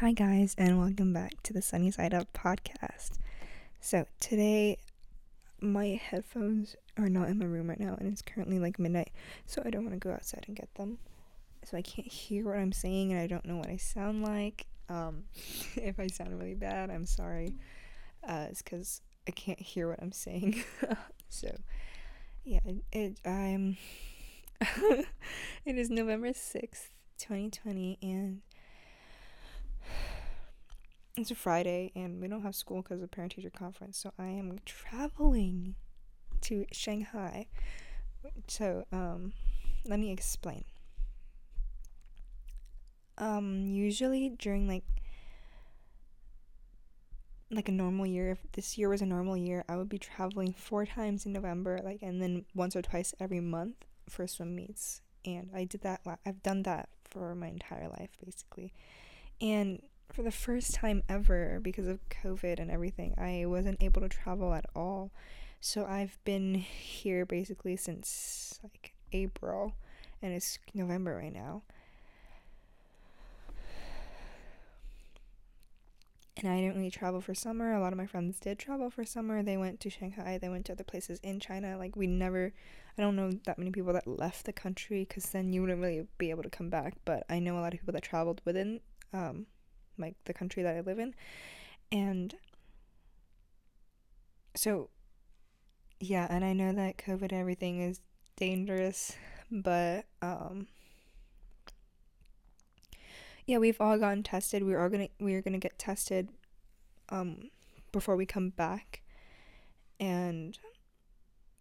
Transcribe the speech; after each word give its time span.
Hi, 0.00 0.12
guys, 0.12 0.54
and 0.58 0.78
welcome 0.78 1.14
back 1.14 1.42
to 1.44 1.54
the 1.54 1.62
Sunny 1.62 1.90
Side 1.90 2.12
Up 2.12 2.30
podcast. 2.34 3.12
So, 3.80 4.04
today 4.20 4.76
my 5.58 5.98
headphones 6.10 6.76
are 6.98 7.08
not 7.08 7.30
in 7.30 7.38
my 7.38 7.46
room 7.46 7.70
right 7.70 7.80
now, 7.80 7.96
and 7.98 8.06
it's 8.06 8.20
currently 8.20 8.58
like 8.58 8.78
midnight, 8.78 9.10
so 9.46 9.62
I 9.64 9.70
don't 9.70 9.86
want 9.86 9.94
to 9.94 9.98
go 9.98 10.12
outside 10.12 10.44
and 10.48 10.54
get 10.54 10.68
them. 10.74 10.98
So, 11.64 11.78
I 11.78 11.80
can't 11.80 12.06
hear 12.06 12.44
what 12.44 12.58
I'm 12.58 12.72
saying, 12.72 13.14
and 13.14 13.22
I 13.22 13.26
don't 13.26 13.46
know 13.46 13.56
what 13.56 13.70
I 13.70 13.78
sound 13.78 14.22
like. 14.22 14.66
Um, 14.90 15.22
if 15.76 15.98
I 15.98 16.08
sound 16.08 16.38
really 16.38 16.52
bad, 16.52 16.90
I'm 16.90 17.06
sorry. 17.06 17.54
Uh, 18.22 18.48
it's 18.50 18.60
because 18.60 19.00
I 19.26 19.30
can't 19.30 19.60
hear 19.60 19.88
what 19.88 20.02
I'm 20.02 20.12
saying. 20.12 20.62
so, 21.30 21.56
yeah, 22.44 22.60
it, 22.66 22.84
it 22.92 23.20
I'm. 23.24 23.78
it 25.64 25.78
is 25.78 25.88
November 25.88 26.32
6th, 26.32 26.90
2020, 27.18 27.96
and 28.02 28.42
it's 31.16 31.30
a 31.30 31.34
Friday 31.34 31.92
and 31.94 32.20
we 32.20 32.28
don't 32.28 32.42
have 32.42 32.54
school 32.54 32.82
because 32.82 33.02
of 33.02 33.10
parent 33.10 33.32
teacher 33.32 33.50
conference. 33.50 33.98
So 33.98 34.12
I 34.18 34.26
am 34.26 34.58
traveling 34.64 35.74
to 36.42 36.66
Shanghai. 36.72 37.46
So 38.48 38.84
um, 38.92 39.32
let 39.86 39.98
me 39.98 40.12
explain. 40.12 40.64
Um, 43.18 43.64
usually 43.64 44.28
during 44.28 44.68
like 44.68 44.84
like 47.50 47.68
a 47.68 47.72
normal 47.72 48.06
year, 48.06 48.30
if 48.32 48.52
this 48.52 48.76
year 48.76 48.88
was 48.88 49.00
a 49.00 49.06
normal 49.06 49.36
year, 49.36 49.64
I 49.68 49.76
would 49.76 49.88
be 49.88 49.98
traveling 49.98 50.52
four 50.52 50.84
times 50.84 51.24
in 51.24 51.32
November, 51.32 51.80
like 51.82 52.02
and 52.02 52.20
then 52.20 52.44
once 52.54 52.74
or 52.76 52.82
twice 52.82 53.14
every 53.20 53.40
month 53.40 53.86
for 54.08 54.26
swim 54.26 54.54
meets. 54.54 55.00
And 55.24 55.50
I 55.54 55.64
did 55.64 55.80
that. 55.82 56.00
I've 56.26 56.42
done 56.42 56.62
that 56.64 56.88
for 57.04 57.34
my 57.34 57.48
entire 57.48 57.88
life, 57.88 58.10
basically. 58.24 58.72
And 59.40 59.80
for 60.12 60.22
the 60.22 60.30
first 60.30 60.74
time 60.74 61.02
ever 61.08 61.60
because 61.62 61.86
of 61.86 62.00
COVID 62.08 62.58
and 62.58 62.70
everything, 62.70 63.14
I 63.18 63.44
wasn't 63.46 63.82
able 63.82 64.00
to 64.02 64.08
travel 64.08 64.54
at 64.54 64.66
all. 64.74 65.10
So 65.60 65.84
I've 65.84 66.18
been 66.24 66.54
here 66.54 67.26
basically 67.26 67.76
since 67.76 68.58
like 68.62 68.94
April 69.12 69.74
and 70.22 70.32
it's 70.32 70.58
November 70.74 71.16
right 71.16 71.32
now. 71.32 71.62
And 76.38 76.52
I 76.52 76.60
didn't 76.60 76.76
really 76.76 76.90
travel 76.90 77.22
for 77.22 77.34
summer. 77.34 77.72
A 77.72 77.80
lot 77.80 77.92
of 77.94 77.96
my 77.96 78.06
friends 78.06 78.38
did 78.38 78.58
travel 78.58 78.90
for 78.90 79.06
summer. 79.06 79.42
They 79.42 79.56
went 79.56 79.80
to 79.80 79.90
Shanghai, 79.90 80.36
they 80.36 80.50
went 80.50 80.66
to 80.66 80.72
other 80.72 80.84
places 80.84 81.18
in 81.22 81.40
China. 81.40 81.78
Like, 81.78 81.96
we 81.96 82.06
never, 82.06 82.52
I 82.98 83.02
don't 83.02 83.16
know 83.16 83.30
that 83.46 83.58
many 83.58 83.70
people 83.70 83.94
that 83.94 84.06
left 84.06 84.44
the 84.44 84.52
country 84.52 85.06
because 85.08 85.30
then 85.30 85.54
you 85.54 85.62
wouldn't 85.62 85.80
really 85.80 86.06
be 86.18 86.28
able 86.28 86.42
to 86.42 86.50
come 86.50 86.68
back. 86.68 86.94
But 87.06 87.24
I 87.30 87.38
know 87.38 87.58
a 87.58 87.60
lot 87.60 87.72
of 87.72 87.80
people 87.80 87.94
that 87.94 88.02
traveled 88.02 88.42
within 88.44 88.80
um, 89.14 89.46
like 89.98 90.16
the 90.24 90.34
country 90.34 90.62
that 90.62 90.76
I 90.76 90.80
live 90.80 90.98
in. 90.98 91.14
And 91.92 92.34
so 94.54 94.90
yeah, 96.00 96.26
and 96.28 96.44
I 96.44 96.52
know 96.52 96.72
that 96.72 96.98
COVID 96.98 97.32
everything 97.32 97.80
is 97.80 98.00
dangerous, 98.36 99.16
but 99.50 100.06
um 100.22 100.66
yeah, 103.46 103.58
we've 103.58 103.80
all 103.80 103.96
gotten 103.98 104.22
tested. 104.24 104.64
We 104.64 104.74
are 104.74 104.82
all 104.82 104.88
gonna 104.88 105.08
we 105.20 105.34
are 105.34 105.42
gonna 105.42 105.58
get 105.58 105.78
tested 105.78 106.28
um 107.08 107.50
before 107.92 108.16
we 108.16 108.26
come 108.26 108.50
back. 108.50 109.02
And 109.98 110.58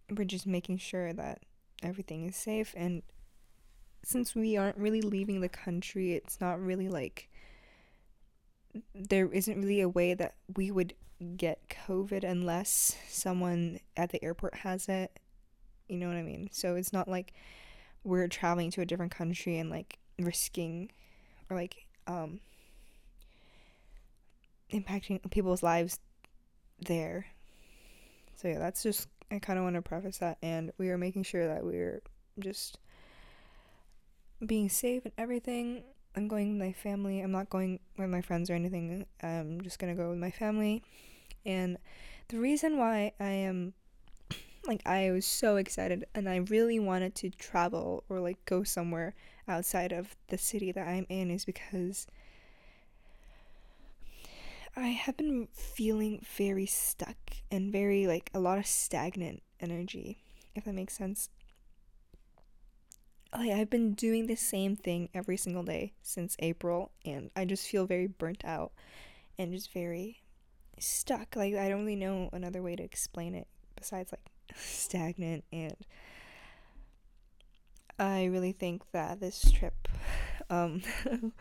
we're 0.09 0.25
just 0.25 0.45
making 0.45 0.77
sure 0.77 1.13
that 1.13 1.39
everything 1.81 2.25
is 2.27 2.35
safe 2.35 2.73
and 2.77 3.01
since 4.05 4.35
we 4.35 4.55
aren't 4.55 4.77
really 4.77 5.01
leaving 5.01 5.41
the 5.41 5.49
country, 5.49 6.13
it's 6.13 6.39
not 6.39 6.61
really 6.61 6.87
like 6.87 7.27
there 8.93 9.31
isn't 9.31 9.61
really 9.61 9.81
a 9.81 9.89
way 9.89 10.13
that 10.13 10.35
we 10.55 10.71
would 10.71 10.93
get 11.37 11.69
COVID 11.69 12.23
unless 12.23 12.97
someone 13.09 13.79
at 13.95 14.11
the 14.11 14.23
airport 14.23 14.55
has 14.55 14.87
it. 14.89 15.19
You 15.87 15.97
know 15.97 16.07
what 16.07 16.17
I 16.17 16.23
mean? 16.23 16.49
So 16.51 16.75
it's 16.75 16.91
not 16.91 17.07
like 17.07 17.33
we're 18.03 18.27
traveling 18.27 18.71
to 18.71 18.81
a 18.81 18.85
different 18.85 19.15
country 19.15 19.57
and 19.57 19.69
like 19.69 19.97
risking 20.19 20.91
or 21.49 21.57
like 21.57 21.85
um 22.07 22.39
impacting 24.71 25.19
people's 25.31 25.63
lives 25.63 25.99
there. 26.79 27.27
So 28.35 28.47
yeah, 28.47 28.59
that's 28.59 28.83
just 28.83 29.07
I 29.31 29.39
kind 29.39 29.57
of 29.57 29.63
want 29.63 29.75
to 29.75 29.81
preface 29.81 30.19
that 30.19 30.37
and 30.41 30.71
we 30.77 30.89
are 30.89 30.97
making 30.97 31.23
sure 31.23 31.47
that 31.47 31.63
we're 31.63 32.01
just 32.39 32.79
being 34.45 34.69
safe 34.69 35.05
and 35.05 35.13
everything 35.17 35.83
I'm 36.15 36.27
going 36.27 36.53
with 36.53 36.67
my 36.67 36.71
family. 36.71 37.19
I'm 37.19 37.31
not 37.31 37.49
going 37.49 37.79
with 37.97 38.09
my 38.09 38.21
friends 38.21 38.49
or 38.49 38.53
anything. 38.53 39.05
I'm 39.21 39.61
just 39.61 39.79
gonna 39.79 39.95
go 39.95 40.09
with 40.09 40.17
my 40.17 40.31
family. 40.31 40.81
And 41.45 41.77
the 42.29 42.39
reason 42.39 42.77
why 42.77 43.11
I 43.19 43.29
am 43.29 43.73
like 44.67 44.81
I 44.87 45.11
was 45.11 45.25
so 45.25 45.57
excited 45.57 46.05
and 46.15 46.29
I 46.29 46.37
really 46.37 46.79
wanted 46.79 47.15
to 47.15 47.29
travel 47.29 48.03
or 48.09 48.19
like 48.19 48.43
go 48.45 48.63
somewhere 48.63 49.13
outside 49.47 49.91
of 49.91 50.15
the 50.29 50.37
city 50.37 50.71
that 50.71 50.87
I'm 50.87 51.05
in 51.09 51.29
is 51.29 51.45
because 51.45 52.07
I 54.75 54.87
have 54.87 55.17
been 55.17 55.47
feeling 55.53 56.25
very 56.35 56.65
stuck 56.65 57.17
and 57.51 57.71
very 57.71 58.07
like 58.07 58.29
a 58.33 58.39
lot 58.39 58.57
of 58.57 58.65
stagnant 58.65 59.43
energy, 59.59 60.23
if 60.55 60.65
that 60.65 60.73
makes 60.73 60.97
sense 60.97 61.29
like 63.37 63.51
I've 63.51 63.69
been 63.69 63.93
doing 63.93 64.27
the 64.27 64.35
same 64.35 64.75
thing 64.75 65.09
every 65.13 65.37
single 65.37 65.63
day 65.63 65.93
since 66.01 66.35
April 66.39 66.91
and 67.05 67.31
I 67.35 67.45
just 67.45 67.67
feel 67.67 67.85
very 67.85 68.07
burnt 68.07 68.43
out 68.45 68.71
and 69.37 69.51
just 69.51 69.71
very 69.73 70.21
stuck. 70.79 71.35
Like 71.35 71.55
I 71.55 71.69
don't 71.69 71.81
really 71.81 71.95
know 71.95 72.29
another 72.31 72.61
way 72.61 72.75
to 72.75 72.83
explain 72.83 73.35
it 73.35 73.47
besides 73.75 74.11
like 74.11 74.31
stagnant 74.55 75.43
and 75.51 75.75
I 77.97 78.25
really 78.25 78.51
think 78.51 78.83
that 78.91 79.19
this 79.19 79.51
trip 79.51 79.87
um 80.49 80.81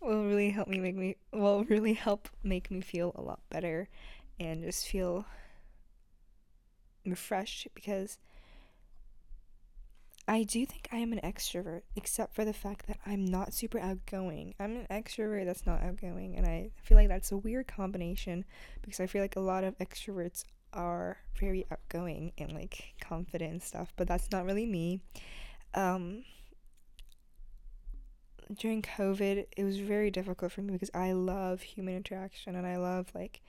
will 0.00 0.24
really 0.24 0.50
help 0.50 0.68
me 0.68 0.78
make 0.78 0.96
me 0.96 1.16
will 1.32 1.64
really 1.64 1.94
help 1.94 2.28
make 2.42 2.70
me 2.70 2.80
feel 2.80 3.12
a 3.14 3.22
lot 3.22 3.40
better 3.50 3.88
and 4.38 4.62
just 4.62 4.86
feel 4.86 5.24
refreshed 7.06 7.68
because 7.74 8.18
I 10.28 10.44
do 10.44 10.64
think 10.64 10.88
I 10.92 10.98
am 10.98 11.12
an 11.12 11.20
extrovert, 11.24 11.82
except 11.96 12.34
for 12.34 12.44
the 12.44 12.52
fact 12.52 12.86
that 12.86 12.98
I'm 13.04 13.24
not 13.24 13.52
super 13.52 13.78
outgoing. 13.78 14.54
I'm 14.60 14.76
an 14.76 14.86
extrovert 14.90 15.46
that's 15.46 15.66
not 15.66 15.82
outgoing, 15.82 16.36
and 16.36 16.46
I 16.46 16.70
feel 16.76 16.96
like 16.96 17.08
that's 17.08 17.32
a 17.32 17.36
weird 17.36 17.66
combination 17.66 18.44
because 18.82 19.00
I 19.00 19.06
feel 19.06 19.20
like 19.20 19.36
a 19.36 19.40
lot 19.40 19.64
of 19.64 19.76
extroverts 19.78 20.44
are 20.72 21.18
very 21.38 21.66
outgoing 21.70 22.32
and 22.38 22.52
like 22.52 22.94
confident 23.00 23.52
and 23.52 23.62
stuff, 23.62 23.92
but 23.96 24.06
that's 24.06 24.30
not 24.30 24.44
really 24.44 24.66
me. 24.66 25.00
Um, 25.74 26.24
during 28.54 28.82
COVID, 28.82 29.46
it 29.56 29.64
was 29.64 29.78
very 29.78 30.10
difficult 30.10 30.52
for 30.52 30.62
me 30.62 30.72
because 30.72 30.90
I 30.94 31.12
love 31.12 31.62
human 31.62 31.96
interaction 31.96 32.54
and 32.54 32.66
I 32.66 32.76
love 32.76 33.08
like 33.14 33.40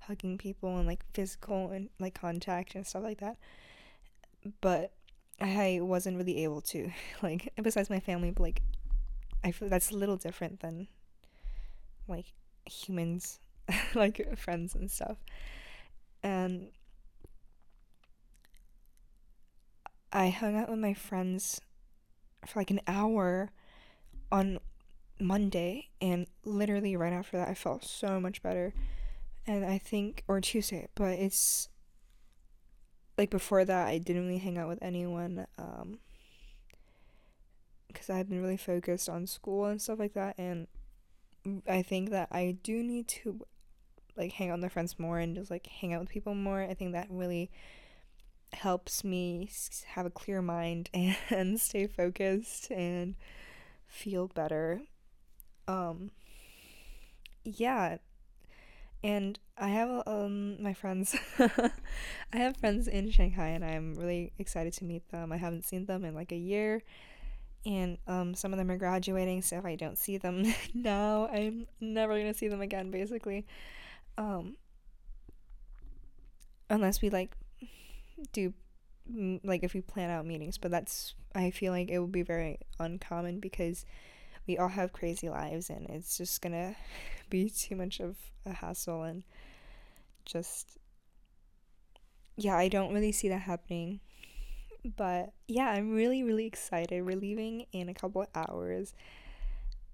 hugging 0.00 0.38
people 0.38 0.78
and 0.78 0.86
like 0.86 1.04
physical 1.12 1.70
and 1.70 1.88
like 1.98 2.14
contact 2.14 2.74
and 2.74 2.86
stuff 2.86 3.02
like 3.02 3.20
that. 3.20 3.36
But 4.60 4.92
I 5.40 5.80
wasn't 5.82 6.16
really 6.18 6.44
able 6.44 6.60
to 6.62 6.90
like 7.22 7.52
besides 7.62 7.90
my 7.90 8.00
family, 8.00 8.30
but 8.30 8.42
like 8.42 8.62
I 9.44 9.52
feel 9.52 9.68
that's 9.68 9.90
a 9.90 9.96
little 9.96 10.16
different 10.16 10.60
than 10.60 10.88
like 12.08 12.26
humans, 12.66 13.38
like 13.94 14.36
friends 14.38 14.74
and 14.74 14.90
stuff. 14.90 15.18
And 16.22 16.70
I 20.12 20.28
hung 20.28 20.56
out 20.56 20.68
with 20.68 20.78
my 20.78 20.94
friends 20.94 21.60
for 22.46 22.60
like 22.60 22.70
an 22.72 22.80
hour 22.88 23.50
on 24.32 24.60
Monday, 25.20 25.90
and 26.02 26.28
literally 26.44 26.96
right 26.96 27.14
after 27.14 27.38
that, 27.38 27.48
I 27.48 27.54
felt 27.54 27.84
so 27.84 28.20
much 28.20 28.42
better. 28.42 28.74
And 29.46 29.66
I 29.66 29.78
think, 29.78 30.24
or 30.28 30.40
Tuesday, 30.42 30.88
but 30.96 31.12
it's 31.18 31.69
like 33.20 33.28
before 33.28 33.66
that 33.66 33.86
I 33.86 33.98
didn't 33.98 34.26
really 34.26 34.38
hang 34.38 34.56
out 34.56 34.66
with 34.66 34.78
anyone 34.80 35.46
um 35.58 35.98
because 37.86 38.08
I've 38.08 38.30
been 38.30 38.40
really 38.40 38.56
focused 38.56 39.10
on 39.10 39.26
school 39.26 39.66
and 39.66 39.80
stuff 39.80 39.98
like 39.98 40.14
that 40.14 40.36
and 40.38 40.68
I 41.68 41.82
think 41.82 42.08
that 42.10 42.28
I 42.32 42.56
do 42.62 42.82
need 42.82 43.08
to 43.08 43.40
like 44.16 44.32
hang 44.32 44.48
out 44.48 44.54
with 44.54 44.62
my 44.62 44.68
friends 44.70 44.98
more 44.98 45.18
and 45.18 45.36
just 45.36 45.50
like 45.50 45.66
hang 45.66 45.92
out 45.92 46.00
with 46.00 46.08
people 46.08 46.34
more. 46.34 46.62
I 46.62 46.72
think 46.72 46.92
that 46.92 47.08
really 47.10 47.50
helps 48.54 49.04
me 49.04 49.50
have 49.88 50.06
a 50.06 50.10
clear 50.10 50.40
mind 50.40 50.88
and 51.30 51.60
stay 51.60 51.86
focused 51.86 52.70
and 52.70 53.16
feel 53.86 54.28
better. 54.28 54.80
Um 55.68 56.10
yeah, 57.44 57.98
and 59.02 59.38
I 59.56 59.68
have 59.68 60.02
um 60.06 60.62
my 60.62 60.74
friends. 60.74 61.16
I 61.38 62.36
have 62.36 62.56
friends 62.56 62.88
in 62.88 63.10
Shanghai, 63.10 63.48
and 63.48 63.64
I'm 63.64 63.94
really 63.94 64.32
excited 64.38 64.72
to 64.74 64.84
meet 64.84 65.08
them. 65.10 65.32
I 65.32 65.36
haven't 65.36 65.64
seen 65.66 65.86
them 65.86 66.04
in 66.04 66.14
like 66.14 66.32
a 66.32 66.36
year, 66.36 66.82
and 67.66 67.98
um, 68.06 68.34
some 68.34 68.52
of 68.52 68.58
them 68.58 68.70
are 68.70 68.78
graduating. 68.78 69.42
So 69.42 69.58
if 69.58 69.64
I 69.64 69.76
don't 69.76 69.98
see 69.98 70.18
them 70.18 70.44
now, 70.74 71.28
I'm 71.28 71.66
never 71.80 72.18
gonna 72.18 72.34
see 72.34 72.48
them 72.48 72.60
again, 72.60 72.90
basically. 72.90 73.46
Um, 74.18 74.56
unless 76.68 77.02
we 77.02 77.10
like 77.10 77.36
do 78.32 78.52
like 79.42 79.64
if 79.64 79.74
we 79.74 79.80
plan 79.80 80.10
out 80.10 80.26
meetings, 80.26 80.58
but 80.58 80.70
that's 80.70 81.14
I 81.34 81.50
feel 81.50 81.72
like 81.72 81.90
it 81.90 81.98
would 81.98 82.12
be 82.12 82.22
very 82.22 82.58
uncommon 82.78 83.40
because 83.40 83.84
we 84.50 84.58
all 84.58 84.68
have 84.68 84.92
crazy 84.92 85.28
lives 85.28 85.70
and 85.70 85.88
it's 85.90 86.18
just 86.18 86.42
gonna 86.42 86.74
be 87.30 87.48
too 87.48 87.76
much 87.76 88.00
of 88.00 88.16
a 88.44 88.52
hassle 88.52 89.04
and 89.04 89.22
just 90.24 90.76
yeah, 92.36 92.56
I 92.56 92.66
don't 92.68 92.92
really 92.92 93.12
see 93.12 93.28
that 93.28 93.42
happening. 93.42 94.00
But 94.96 95.34
yeah, 95.46 95.68
I'm 95.68 95.94
really, 95.94 96.22
really 96.22 96.46
excited. 96.46 97.04
We're 97.04 97.16
leaving 97.16 97.66
in 97.72 97.88
a 97.88 97.94
couple 97.94 98.22
of 98.22 98.28
hours. 98.34 98.94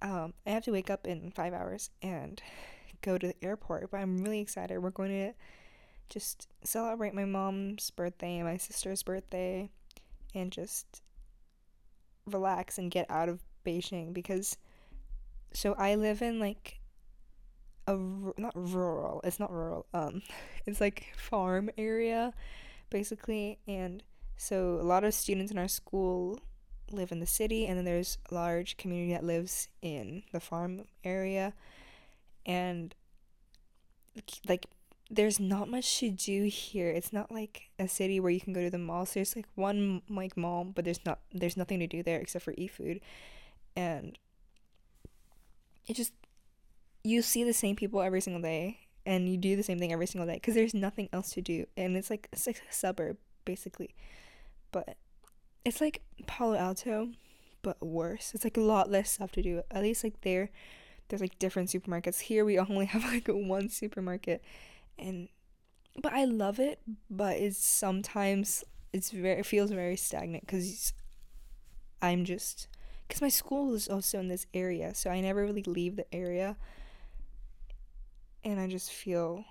Um, 0.00 0.32
I 0.46 0.50
have 0.50 0.64
to 0.64 0.70
wake 0.70 0.88
up 0.88 1.06
in 1.06 1.32
five 1.32 1.52
hours 1.52 1.90
and 2.00 2.40
go 3.02 3.18
to 3.18 3.26
the 3.26 3.44
airport, 3.44 3.90
but 3.90 3.98
I'm 3.98 4.22
really 4.22 4.40
excited. 4.40 4.78
We're 4.78 4.90
going 4.90 5.10
to 5.10 5.32
just 6.08 6.46
celebrate 6.62 7.14
my 7.14 7.24
mom's 7.24 7.90
birthday 7.90 8.36
and 8.36 8.46
my 8.46 8.58
sister's 8.58 9.02
birthday 9.02 9.68
and 10.34 10.52
just 10.52 11.02
relax 12.26 12.78
and 12.78 12.90
get 12.90 13.10
out 13.10 13.28
of 13.28 13.40
Beijing 13.66 14.12
because 14.12 14.56
so 15.52 15.74
I 15.74 15.94
live 15.94 16.22
in 16.22 16.38
like 16.38 16.80
a 17.86 17.96
not 18.36 18.52
rural 18.54 19.20
it's 19.24 19.38
not 19.38 19.52
rural 19.52 19.86
um 19.94 20.22
it's 20.66 20.80
like 20.80 21.06
farm 21.16 21.70
area 21.78 22.32
basically 22.90 23.58
and 23.66 24.02
so 24.36 24.78
a 24.80 24.82
lot 24.82 25.04
of 25.04 25.14
students 25.14 25.52
in 25.52 25.58
our 25.58 25.68
school 25.68 26.38
live 26.90 27.10
in 27.10 27.20
the 27.20 27.26
city 27.26 27.66
and 27.66 27.76
then 27.76 27.84
there's 27.84 28.18
a 28.30 28.34
large 28.34 28.76
community 28.76 29.12
that 29.12 29.24
lives 29.24 29.68
in 29.82 30.22
the 30.32 30.40
farm 30.40 30.84
area 31.04 31.52
and 32.44 32.94
like 34.48 34.66
there's 35.10 35.38
not 35.38 35.68
much 35.68 36.00
to 36.00 36.10
do 36.10 36.44
here. 36.44 36.90
It's 36.90 37.12
not 37.12 37.30
like 37.30 37.70
a 37.78 37.86
city 37.86 38.18
where 38.18 38.30
you 38.30 38.40
can 38.40 38.52
go 38.52 38.62
to 38.62 38.70
the 38.70 38.78
mall. 38.78 39.06
So 39.06 39.14
there's 39.14 39.36
like 39.36 39.46
one 39.54 40.02
like 40.08 40.36
mall, 40.36 40.64
but 40.64 40.84
there's 40.84 41.04
not 41.06 41.20
there's 41.32 41.56
nothing 41.56 41.78
to 41.80 41.86
do 41.86 42.02
there 42.02 42.18
except 42.18 42.44
for 42.44 42.54
eat 42.56 42.72
food. 42.72 43.00
And 43.76 44.18
it 45.86 45.94
just 45.94 46.12
you 47.04 47.22
see 47.22 47.44
the 47.44 47.52
same 47.52 47.76
people 47.76 48.00
every 48.00 48.20
single 48.20 48.42
day 48.42 48.80
and 49.04 49.28
you 49.28 49.36
do 49.36 49.54
the 49.54 49.62
same 49.62 49.78
thing 49.78 49.92
every 49.92 50.06
single 50.06 50.26
day 50.26 50.34
because 50.34 50.54
there's 50.54 50.74
nothing 50.74 51.08
else 51.12 51.30
to 51.30 51.40
do 51.40 51.64
and 51.76 51.96
it's 51.96 52.10
like 52.10 52.28
it's 52.32 52.46
like 52.46 52.60
a 52.68 52.74
suburb 52.74 53.16
basically. 53.44 53.94
But 54.72 54.96
it's 55.64 55.80
like 55.80 56.02
palo 56.26 56.56
alto 56.56 57.10
but 57.62 57.84
worse. 57.84 58.32
It's 58.34 58.44
like 58.44 58.56
a 58.56 58.60
lot 58.60 58.90
less 58.90 59.12
stuff 59.12 59.32
to 59.32 59.42
do. 59.42 59.62
At 59.70 59.82
least 59.82 60.02
like 60.04 60.20
there 60.22 60.50
there's 61.08 61.20
like 61.20 61.38
different 61.38 61.68
supermarkets. 61.68 62.20
Here 62.20 62.44
we 62.44 62.58
only 62.58 62.86
have 62.86 63.04
like 63.04 63.28
one 63.28 63.68
supermarket 63.68 64.42
and 64.98 65.28
but 66.00 66.12
i 66.12 66.24
love 66.24 66.58
it 66.58 66.80
but 67.10 67.36
it's 67.36 67.64
sometimes 67.64 68.64
it's 68.92 69.10
very 69.10 69.40
it 69.40 69.46
feels 69.46 69.70
very 69.70 69.96
stagnant 69.96 70.44
because 70.46 70.92
i'm 72.02 72.24
just 72.24 72.68
because 73.06 73.22
my 73.22 73.28
school 73.28 73.74
is 73.74 73.88
also 73.88 74.18
in 74.18 74.28
this 74.28 74.46
area 74.54 74.94
so 74.94 75.10
i 75.10 75.20
never 75.20 75.42
really 75.42 75.62
leave 75.62 75.96
the 75.96 76.14
area 76.14 76.56
and 78.46 78.60
I 78.60 78.68
just 78.68 78.92
feel 78.92 79.44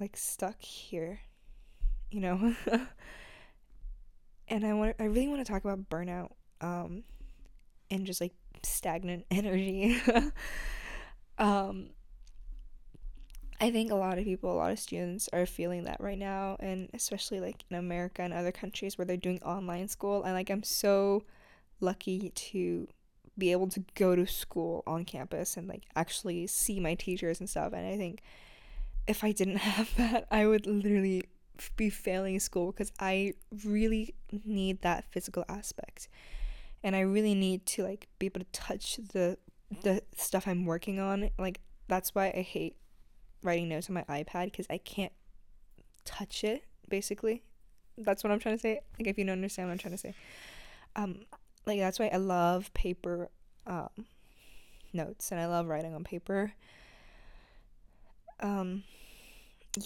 like 0.00 0.16
stuck 0.16 0.62
here, 0.62 1.20
you 2.10 2.20
know. 2.20 2.56
and 4.48 4.64
I 4.64 4.72
want 4.72 4.96
I 4.98 5.04
really 5.04 5.28
want 5.28 5.44
to 5.44 5.52
talk 5.52 5.62
about 5.62 5.90
burnout 5.90 6.30
um 6.62 7.04
and 7.90 8.06
just 8.06 8.20
like 8.20 8.32
stagnant 8.62 9.26
energy. 9.30 10.00
um 11.38 11.90
I 13.62 13.70
think 13.70 13.92
a 13.92 13.94
lot 13.94 14.16
of 14.16 14.24
people, 14.24 14.50
a 14.50 14.56
lot 14.56 14.72
of 14.72 14.78
students 14.78 15.28
are 15.34 15.44
feeling 15.44 15.84
that 15.84 16.00
right 16.00 16.16
now 16.16 16.56
and 16.60 16.88
especially 16.94 17.40
like 17.40 17.66
in 17.70 17.76
America 17.76 18.22
and 18.22 18.32
other 18.32 18.52
countries 18.52 18.96
where 18.96 19.04
they're 19.04 19.18
doing 19.18 19.42
online 19.42 19.88
school 19.88 20.22
and 20.22 20.32
like 20.32 20.48
I'm 20.48 20.62
so 20.62 21.24
lucky 21.80 22.30
to 22.30 22.88
be 23.40 23.52
able 23.52 23.68
to 23.68 23.82
go 23.94 24.14
to 24.14 24.26
school 24.26 24.82
on 24.86 25.04
campus 25.04 25.56
and 25.56 25.66
like 25.66 25.84
actually 25.96 26.46
see 26.46 26.78
my 26.78 26.94
teachers 26.94 27.40
and 27.40 27.48
stuff. 27.48 27.72
And 27.72 27.86
i 27.86 27.96
think 27.96 28.22
if 29.06 29.24
i 29.24 29.32
didn't 29.32 29.56
have 29.70 29.94
that 29.96 30.26
i 30.30 30.46
would 30.46 30.66
literally 30.66 31.24
be 31.76 31.90
failing 31.90 32.38
school 32.40 32.72
because 32.72 32.92
i 33.00 33.34
really 33.64 34.14
need 34.44 34.80
that 34.82 35.04
physical 35.10 35.44
aspect. 35.48 36.08
And 36.82 36.94
i 36.94 37.00
really 37.00 37.34
need 37.34 37.66
to 37.66 37.82
like 37.82 38.08
be 38.18 38.26
able 38.26 38.40
to 38.40 38.46
touch 38.52 39.00
the 39.12 39.38
the 39.82 40.02
stuff 40.16 40.46
i'm 40.46 40.66
working 40.66 41.00
on. 41.00 41.30
Like 41.38 41.60
that's 41.88 42.14
why 42.14 42.32
i 42.36 42.42
hate 42.42 42.76
writing 43.42 43.68
notes 43.68 43.88
on 43.88 43.94
my 43.94 44.04
ipad 44.04 44.44
because 44.44 44.66
i 44.68 44.76
can't 44.78 45.12
touch 46.04 46.44
it 46.44 46.64
basically. 46.88 47.42
That's 47.96 48.22
what 48.22 48.32
i'm 48.32 48.38
trying 48.38 48.56
to 48.56 48.60
say. 48.60 48.80
Like 48.98 49.08
if 49.08 49.18
you 49.18 49.24
don't 49.24 49.32
understand 49.32 49.68
what 49.68 49.72
i'm 49.72 49.78
trying 49.78 49.94
to 49.94 49.98
say. 49.98 50.14
Um 50.96 51.20
like 51.70 51.78
that's 51.78 52.00
why 52.00 52.10
I 52.12 52.16
love 52.16 52.72
paper 52.74 53.30
um, 53.64 54.06
notes 54.92 55.30
and 55.30 55.40
I 55.40 55.46
love 55.46 55.68
writing 55.68 55.94
on 55.94 56.02
paper. 56.02 56.52
Um, 58.40 58.82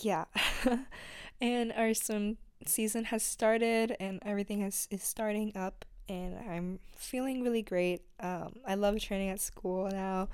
yeah, 0.00 0.24
and 1.40 1.72
our 1.72 1.92
swim 1.92 2.38
season 2.64 3.04
has 3.04 3.22
started 3.22 3.94
and 4.00 4.18
everything 4.24 4.62
has 4.62 4.88
is 4.90 5.02
starting 5.02 5.52
up 5.54 5.84
and 6.08 6.38
I'm 6.38 6.78
feeling 6.96 7.42
really 7.42 7.60
great. 7.60 8.00
Um, 8.18 8.56
I 8.66 8.76
love 8.76 8.98
training 8.98 9.28
at 9.28 9.40
school 9.40 9.88
now. 9.90 10.30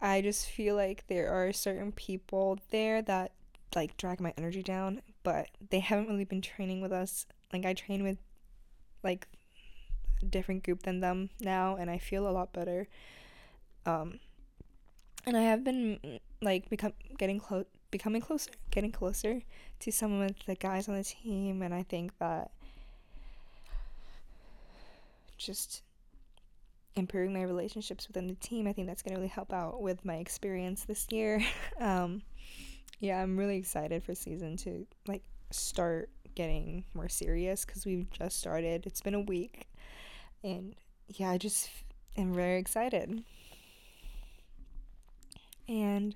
I 0.00 0.22
just 0.22 0.46
feel 0.46 0.74
like 0.74 1.06
there 1.08 1.30
are 1.30 1.52
certain 1.52 1.92
people 1.92 2.58
there 2.70 3.02
that 3.02 3.32
like 3.74 3.98
drag 3.98 4.20
my 4.20 4.32
energy 4.38 4.62
down, 4.62 5.02
but 5.22 5.48
they 5.70 5.80
haven't 5.80 6.08
really 6.08 6.24
been 6.24 6.40
training 6.40 6.80
with 6.80 6.92
us. 6.92 7.26
Like 7.52 7.66
I 7.66 7.74
train 7.74 8.02
with 8.02 8.16
like 9.02 9.28
different 10.28 10.64
group 10.64 10.82
than 10.82 11.00
them 11.00 11.30
now 11.40 11.76
and 11.76 11.90
I 11.90 11.98
feel 11.98 12.28
a 12.28 12.30
lot 12.30 12.52
better. 12.52 12.88
Um 13.84 14.20
and 15.26 15.36
I 15.36 15.42
have 15.42 15.64
been 15.64 16.20
like 16.40 16.68
become 16.70 16.92
getting 17.18 17.40
close 17.40 17.66
becoming 17.90 18.20
closer, 18.20 18.50
getting 18.70 18.92
closer 18.92 19.42
to 19.80 19.92
some 19.92 20.20
of 20.20 20.30
the 20.46 20.54
guys 20.54 20.88
on 20.88 20.96
the 20.96 21.04
team 21.04 21.62
and 21.62 21.74
I 21.74 21.82
think 21.82 22.16
that 22.18 22.50
just 25.38 25.82
improving 26.94 27.32
my 27.32 27.42
relationships 27.42 28.08
within 28.08 28.26
the 28.26 28.34
team, 28.34 28.66
I 28.66 28.72
think 28.72 28.86
that's 28.86 29.02
going 29.02 29.14
to 29.14 29.20
really 29.20 29.28
help 29.28 29.52
out 29.52 29.82
with 29.82 30.04
my 30.04 30.16
experience 30.16 30.84
this 30.84 31.06
year. 31.10 31.42
um 31.80 32.22
yeah, 32.98 33.22
I'm 33.22 33.36
really 33.36 33.58
excited 33.58 34.02
for 34.02 34.14
season 34.14 34.56
to 34.58 34.86
like 35.06 35.22
start 35.50 36.08
getting 36.34 36.84
more 36.94 37.08
serious 37.08 37.64
cuz 37.64 37.84
we've 37.84 38.10
just 38.10 38.38
started. 38.38 38.86
It's 38.86 39.00
been 39.00 39.14
a 39.14 39.20
week 39.20 39.68
and 40.46 40.76
yeah, 41.08 41.30
I 41.30 41.38
just 41.38 41.68
am 42.16 42.32
very 42.32 42.58
excited. 42.58 43.24
And 45.68 46.14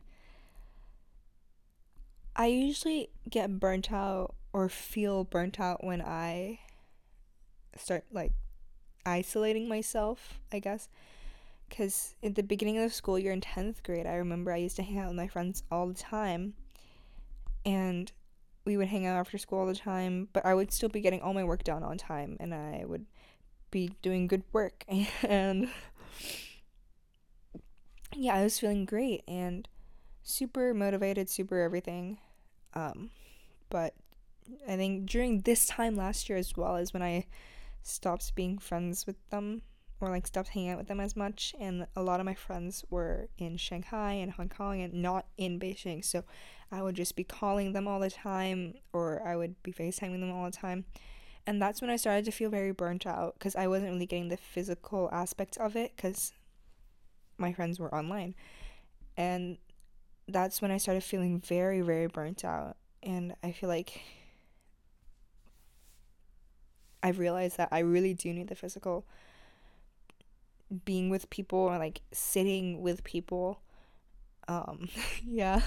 I 2.37 2.47
usually 2.47 3.11
get 3.29 3.59
burnt 3.59 3.93
out 3.93 4.37
or 4.53 4.69
feel 4.69 5.25
burnt 5.25 5.59
out 5.59 5.83
when 5.83 6.01
I 6.01 6.61
start 7.77 8.05
like 8.13 8.33
isolating 9.05 9.69
myself, 9.69 10.39
I 10.53 10.61
guess. 10.61 10.89
Because 11.69 12.15
at 12.23 12.37
the 12.37 12.43
beginning 12.43 12.79
of 12.79 12.85
the 12.85 12.91
school 12.95 13.19
year 13.19 13.33
in 13.33 13.41
10th 13.41 13.83
grade, 13.83 14.07
I 14.07 14.15
remember 14.15 14.53
I 14.53 14.59
used 14.59 14.77
to 14.77 14.83
hang 14.83 14.99
out 14.99 15.09
with 15.09 15.17
my 15.17 15.29
friends 15.29 15.65
all 15.73 15.89
the 15.89 15.95
time. 15.95 16.55
And 17.67 18.11
we 18.65 18.77
would 18.77 18.89
hang 18.89 19.07
out 19.07 19.19
after 19.19 19.39
school 19.39 19.61
all 19.61 19.67
the 19.67 19.75
time, 19.75 20.29
but 20.33 20.47
I 20.47 20.55
would 20.55 20.73
still 20.73 20.89
be 20.89 21.01
getting 21.01 21.21
all 21.21 21.35
my 21.35 21.45
work 21.45 21.65
done 21.65 21.83
on 21.83 21.99
time 21.99 22.37
and 22.39 22.55
I 22.55 22.85
would 22.87 23.07
be 23.71 23.93
doing 24.03 24.27
good 24.27 24.45
work. 24.53 24.85
And 25.23 25.71
yeah 28.17 28.35
i 28.35 28.43
was 28.43 28.59
feeling 28.59 28.85
great 28.85 29.23
and 29.29 29.69
super 30.23 30.75
motivated 30.75 31.29
super 31.29 31.61
everything. 31.61 32.19
Um 32.75 33.11
but 33.69 33.95
i 34.69 34.77
think 34.77 35.07
during 35.07 35.41
this 35.43 35.67
time 35.67 35.97
last 35.97 36.29
year 36.29 36.39
as 36.39 36.57
well 36.57 36.77
is 36.77 36.93
when 36.93 37.03
i 37.03 37.27
stopped 37.83 38.35
being 38.35 38.59
friends 38.59 39.07
with 39.07 39.17
them 39.31 39.63
or 40.01 40.09
like 40.09 40.27
stopped 40.27 40.49
hanging 40.49 40.71
out 40.71 40.79
with 40.79 40.89
them 40.89 41.01
as 41.01 41.15
much. 41.15 41.55
And 41.61 41.87
a 41.95 42.03
lot 42.03 42.21
of 42.21 42.27
my 42.27 42.35
friends 42.35 42.85
were 42.89 43.29
in 43.37 43.59
shanghai 43.59 44.15
and 44.15 44.33
hong 44.33 44.49
kong 44.49 44.81
and 44.81 44.95
not 44.95 45.27
in 45.37 45.61
beijing. 45.61 46.05
So 46.05 46.25
i 46.73 46.83
would 46.83 46.95
just 46.95 47.17
be 47.17 47.25
calling 47.25 47.73
them 47.73 47.87
all 47.89 48.01
the 48.01 48.11
time 48.11 48.75
or 48.93 49.23
i 49.27 49.37
would 49.37 49.61
be 49.63 49.73
facetiming 49.73 50.21
them 50.21 50.33
all 50.33 50.45
the 50.45 50.57
time 50.57 50.85
and 51.47 51.61
that's 51.61 51.81
when 51.81 51.91
I 51.91 51.97
started 51.97 52.25
to 52.27 52.31
feel 52.33 52.51
very 52.51 52.73
burnt 52.73 53.07
out 53.07 53.35
because 53.39 53.57
I 53.57 53.67
wasn't 53.67 53.93
really 53.93 54.07
getting 54.07 54.29
the 54.29 54.37
physical 54.37 55.09
aspect 55.13 55.57
of 55.59 55.77
it 55.77 55.93
because 55.97 56.33
my 57.39 57.53
friends 57.53 57.79
were 57.79 57.95
online. 57.95 58.35
And 59.17 59.59
that's 60.29 60.63
when 60.63 60.71
I 60.71 60.79
started 60.79 61.05
feeling 61.05 61.41
very, 61.41 61.81
very 61.81 62.07
burnt 62.07 62.45
out. 62.45 62.77
And 63.03 63.35
I 63.43 63.53
feel 63.53 63.69
like 63.69 64.03
I've 67.03 67.19
realized 67.19 67.57
that 67.57 67.69
I 67.73 67.81
really 67.81 68.15
do 68.15 68.33
need 68.33 68.49
the 68.49 68.55
physical 68.55 69.07
being 70.85 71.11
with 71.11 71.31
people 71.31 71.59
or 71.59 71.79
like 71.79 72.01
sitting 72.13 72.81
with 72.81 73.05
people. 73.05 73.61
Um, 74.49 74.89
yeah. 75.27 75.63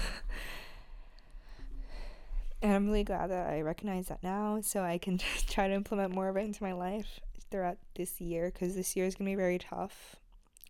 And 2.64 2.72
I'm 2.72 2.86
really 2.86 3.04
glad 3.04 3.28
that 3.28 3.50
I 3.50 3.60
recognize 3.60 4.08
that 4.08 4.22
now 4.22 4.58
so 4.62 4.82
I 4.82 4.96
can 4.96 5.18
try 5.48 5.68
to 5.68 5.74
implement 5.74 6.14
more 6.14 6.30
of 6.30 6.38
it 6.38 6.46
into 6.46 6.62
my 6.62 6.72
life 6.72 7.20
throughout 7.50 7.76
this 7.94 8.22
year 8.22 8.50
because 8.50 8.74
this 8.74 8.96
year 8.96 9.04
is 9.04 9.14
going 9.14 9.26
to 9.26 9.32
be 9.32 9.36
very 9.36 9.58
tough. 9.58 10.16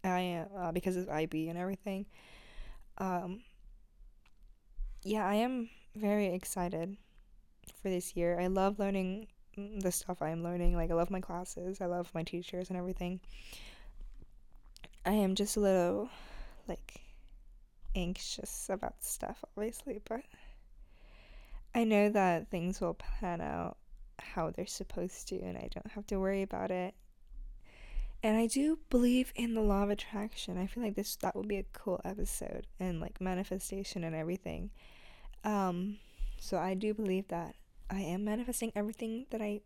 I 0.02 0.44
uh, 0.58 0.72
because 0.72 0.96
of 0.96 1.08
IB 1.08 1.48
and 1.48 1.56
everything. 1.56 2.06
Um, 2.98 3.42
yeah, 5.04 5.24
I 5.24 5.36
am 5.36 5.70
very 5.94 6.34
excited 6.34 6.96
for 7.80 7.90
this 7.90 8.16
year. 8.16 8.40
I 8.40 8.48
love 8.48 8.80
learning 8.80 9.28
the 9.56 9.92
stuff 9.92 10.20
I 10.20 10.30
am 10.30 10.42
learning. 10.42 10.74
Like, 10.74 10.90
I 10.90 10.94
love 10.94 11.12
my 11.12 11.20
classes, 11.20 11.80
I 11.80 11.86
love 11.86 12.10
my 12.12 12.24
teachers 12.24 12.70
and 12.70 12.76
everything. 12.76 13.20
I 15.06 15.12
am 15.12 15.36
just 15.36 15.56
a 15.56 15.60
little, 15.60 16.08
like, 16.66 17.02
anxious 17.94 18.66
about 18.68 19.00
stuff, 19.00 19.44
obviously, 19.56 20.00
but 20.08 20.22
I 21.74 21.84
know 21.84 22.08
that 22.10 22.50
things 22.50 22.80
will 22.80 22.94
pan 22.94 23.40
out 23.40 23.76
how 24.20 24.50
they're 24.50 24.66
supposed 24.66 25.28
to, 25.28 25.40
and 25.40 25.56
I 25.56 25.68
don't 25.74 25.90
have 25.92 26.06
to 26.08 26.20
worry 26.20 26.42
about 26.42 26.70
it. 26.70 26.94
And 28.22 28.38
I 28.38 28.46
do 28.46 28.78
believe 28.88 29.32
in 29.34 29.54
the 29.54 29.60
law 29.60 29.82
of 29.82 29.90
attraction. 29.90 30.56
I 30.56 30.66
feel 30.66 30.82
like 30.82 30.94
this 30.94 31.16
that 31.16 31.36
would 31.36 31.48
be 31.48 31.58
a 31.58 31.66
cool 31.72 32.00
episode 32.04 32.66
and 32.80 33.00
like 33.00 33.20
manifestation 33.20 34.02
and 34.04 34.14
everything. 34.14 34.70
Um, 35.44 35.98
so 36.38 36.58
I 36.58 36.74
do 36.74 36.94
believe 36.94 37.28
that 37.28 37.54
I 37.90 38.00
am 38.00 38.24
manifesting 38.24 38.72
everything 38.74 39.26
that 39.30 39.42
I 39.42 39.60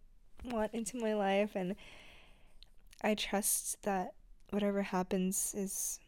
want 0.45 0.75
into 0.75 0.97
my 0.97 1.15
life, 1.15 1.53
and 1.55 1.77
I 3.03 3.15
trust 3.15 3.83
that 3.83 4.15
whatever 4.51 4.83
happens 4.83 5.55
is 5.57 6.01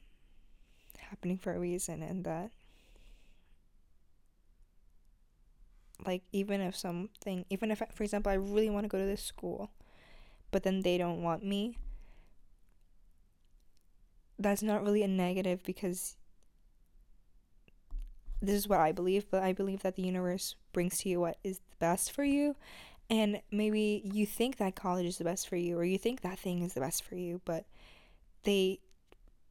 happening 0.99 1.39
for 1.39 1.55
a 1.55 1.59
reason, 1.59 2.03
and 2.03 2.25
that 2.25 2.51
like 6.07 6.23
even 6.33 6.61
if 6.61 6.77
something 6.77 7.45
even 7.51 7.71
if 7.71 7.83
for 7.95 8.03
example 8.03 8.31
I 8.31 8.37
really 8.37 8.71
want 8.71 8.85
to 8.85 8.89
go 8.89 8.99
to 8.99 9.05
this 9.05 9.23
school 9.23 9.71
but 10.51 10.63
then 10.63 10.83
they 10.83 10.99
don't 10.99 11.23
want 11.23 11.45
me 11.45 11.77
that's 14.39 14.63
not 14.63 14.83
really 14.83 15.03
a 15.03 15.09
negative 15.09 15.63
because 15.65 16.17
this 18.43 18.55
is 18.55 18.69
what 18.69 18.81
I 18.81 18.93
believe, 18.93 19.31
but 19.31 19.43
I 19.43 19.53
believe 19.53 19.83
that 19.83 19.97
the 19.97 20.03
universe 20.03 20.55
brings 20.73 20.99
to 20.99 21.09
you 21.09 21.21
what 21.21 21.37
is 21.45 21.59
the 21.59 21.77
best 21.79 22.11
for 22.13 22.25
you. 22.25 22.57
And 23.11 23.43
maybe 23.51 24.03
you 24.05 24.25
think 24.25 24.57
that 24.57 24.77
college 24.77 25.05
is 25.07 25.19
the 25.19 25.25
best 25.25 25.49
for 25.49 25.57
you 25.57 25.77
or 25.77 25.85
you 25.85 25.99
think 25.99 26.23
that 26.23 26.39
thing 26.39 26.63
is 26.63 26.75
the 26.75 26.81
best 26.81 27.05
for 27.05 27.17
you, 27.17 27.41
but 27.45 27.67
they 28.45 28.81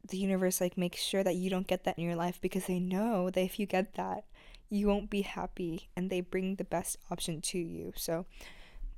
the 0.08 0.18
universe 0.18 0.62
like 0.62 0.78
makes 0.78 1.02
sure 1.02 1.24
that 1.24 1.36
you 1.36 1.50
don't 1.50 1.68
get 1.68 1.84
that 1.84 2.00
in 2.00 2.06
your 2.06 2.16
life 2.16 2.40
because 2.42 2.66
they 2.66 2.80
know 2.80 3.30
that 3.30 3.42
if 3.42 3.60
you 3.60 3.66
get 3.66 3.96
that, 3.96 4.24
you 4.70 4.88
won't 4.88 5.10
be 5.10 5.22
happy 5.22 5.90
and 5.96 6.10
they 6.10 6.22
bring 6.22 6.56
the 6.56 6.64
best 6.64 6.98
option 7.10 7.42
to 7.42 7.58
you. 7.58 7.94
So 7.96 8.26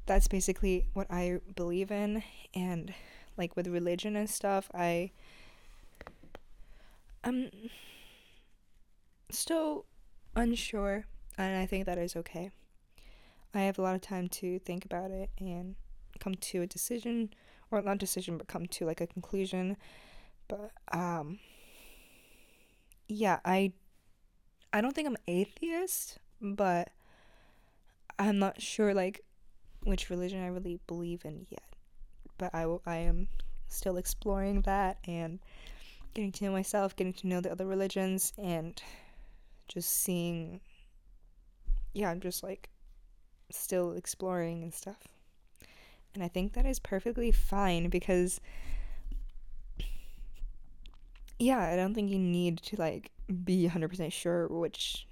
that's 0.06 0.28
basically 0.28 0.88
what 0.94 1.08
I 1.10 1.40
believe 1.56 1.92
in 1.92 2.24
and 2.54 2.94
like 3.38 3.56
with 3.56 3.68
religion 3.68 4.16
and 4.16 4.30
stuff, 4.30 4.70
I 4.74 5.12
I'm 7.24 7.50
still 9.30 9.86
unsure, 10.36 11.06
and 11.38 11.58
I 11.58 11.66
think 11.66 11.86
that 11.86 11.98
is 11.98 12.16
okay. 12.16 12.52
I 13.54 13.62
have 13.62 13.78
a 13.78 13.82
lot 13.82 13.96
of 13.96 14.02
time 14.02 14.28
to 14.30 14.60
think 14.60 14.86
about 14.86 15.12
it 15.12 15.30
and 15.40 15.76
come 16.20 16.36
to 16.36 16.62
a 16.62 16.68
decision, 16.68 17.34
or 17.70 17.82
not 17.82 17.98
decision, 17.98 18.38
but 18.38 18.48
come 18.48 18.66
to 18.68 18.86
like 18.86 19.02
a 19.02 19.08
conclusion. 19.08 19.78
But 20.48 20.72
um, 20.92 21.40
yeah, 23.08 23.40
I 23.46 23.74
I 24.74 24.82
don't 24.82 24.96
think 24.96 25.08
I'm 25.08 25.18
atheist, 25.28 26.18
but 26.42 26.90
I'm 28.18 28.40
not 28.40 28.62
sure 28.62 28.94
like 28.94 29.22
which 29.84 30.10
religion 30.10 30.44
I 30.44 30.48
really 30.48 30.80
believe 30.88 31.26
in 31.26 31.46
yet. 31.50 31.64
But 32.38 32.54
I, 32.54 32.66
I 32.86 32.98
am 32.98 33.28
still 33.68 33.98
exploring 33.98 34.62
that 34.62 34.98
and 35.08 35.40
getting 36.14 36.32
to 36.34 36.46
know 36.46 36.52
myself, 36.52 36.96
getting 36.96 37.14
to 37.14 37.28
know 37.28 37.42
the 37.42 37.52
other 37.52 37.66
religions, 37.66 38.34
and 38.38 38.82
just 39.68 39.90
seeing. 39.90 40.62
Yeah, 41.94 42.10
I'm 42.10 42.22
just 42.22 42.42
like 42.42 42.70
still 43.52 43.94
exploring 43.94 44.64
and 44.64 44.74
stuff. 44.74 45.08
And 46.14 46.24
I 46.24 46.28
think 46.28 46.54
that 46.54 46.66
is 46.66 46.80
perfectly 46.80 47.32
fine 47.32 47.90
because. 47.90 48.40
Yeah, 51.40 51.60
I 51.60 51.76
don't 51.76 51.96
think 51.96 52.12
you 52.12 52.20
need 52.20 52.60
to 52.60 52.76
like 52.76 53.10
be 53.32 53.70
100% 53.70 54.12
sure 54.12 54.48
which 54.48 55.08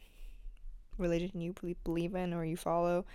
religion 0.98 1.42
you 1.42 1.54
believe 1.84 2.16
in 2.16 2.34
or 2.34 2.44
you 2.44 2.58
follow. 2.58 3.06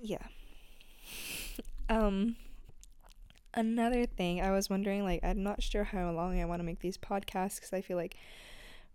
Yeah. 0.00 0.22
um 1.88 2.36
another 3.54 4.04
thing 4.04 4.40
i 4.40 4.50
was 4.50 4.68
wondering 4.68 5.02
like 5.02 5.20
i'm 5.22 5.42
not 5.42 5.62
sure 5.62 5.84
how 5.84 6.10
long 6.10 6.40
i 6.40 6.44
want 6.44 6.60
to 6.60 6.64
make 6.64 6.80
these 6.80 6.98
podcasts 6.98 7.56
because 7.56 7.72
i 7.72 7.80
feel 7.80 7.96
like 7.96 8.16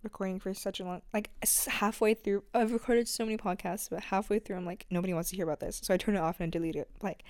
recording 0.03 0.39
for 0.39 0.53
such 0.53 0.79
a 0.79 0.83
long 0.83 1.01
like 1.13 1.29
halfway 1.67 2.13
through 2.13 2.43
i've 2.53 2.71
recorded 2.71 3.07
so 3.07 3.25
many 3.25 3.37
podcasts 3.37 3.89
but 3.89 4.03
halfway 4.03 4.39
through 4.39 4.55
i'm 4.55 4.65
like 4.65 4.85
nobody 4.89 5.13
wants 5.13 5.29
to 5.29 5.35
hear 5.35 5.45
about 5.45 5.59
this 5.59 5.79
so 5.83 5.93
i 5.93 5.97
turn 5.97 6.15
it 6.15 6.19
off 6.19 6.39
and 6.39 6.51
delete 6.51 6.75
it 6.75 6.89
like 7.01 7.23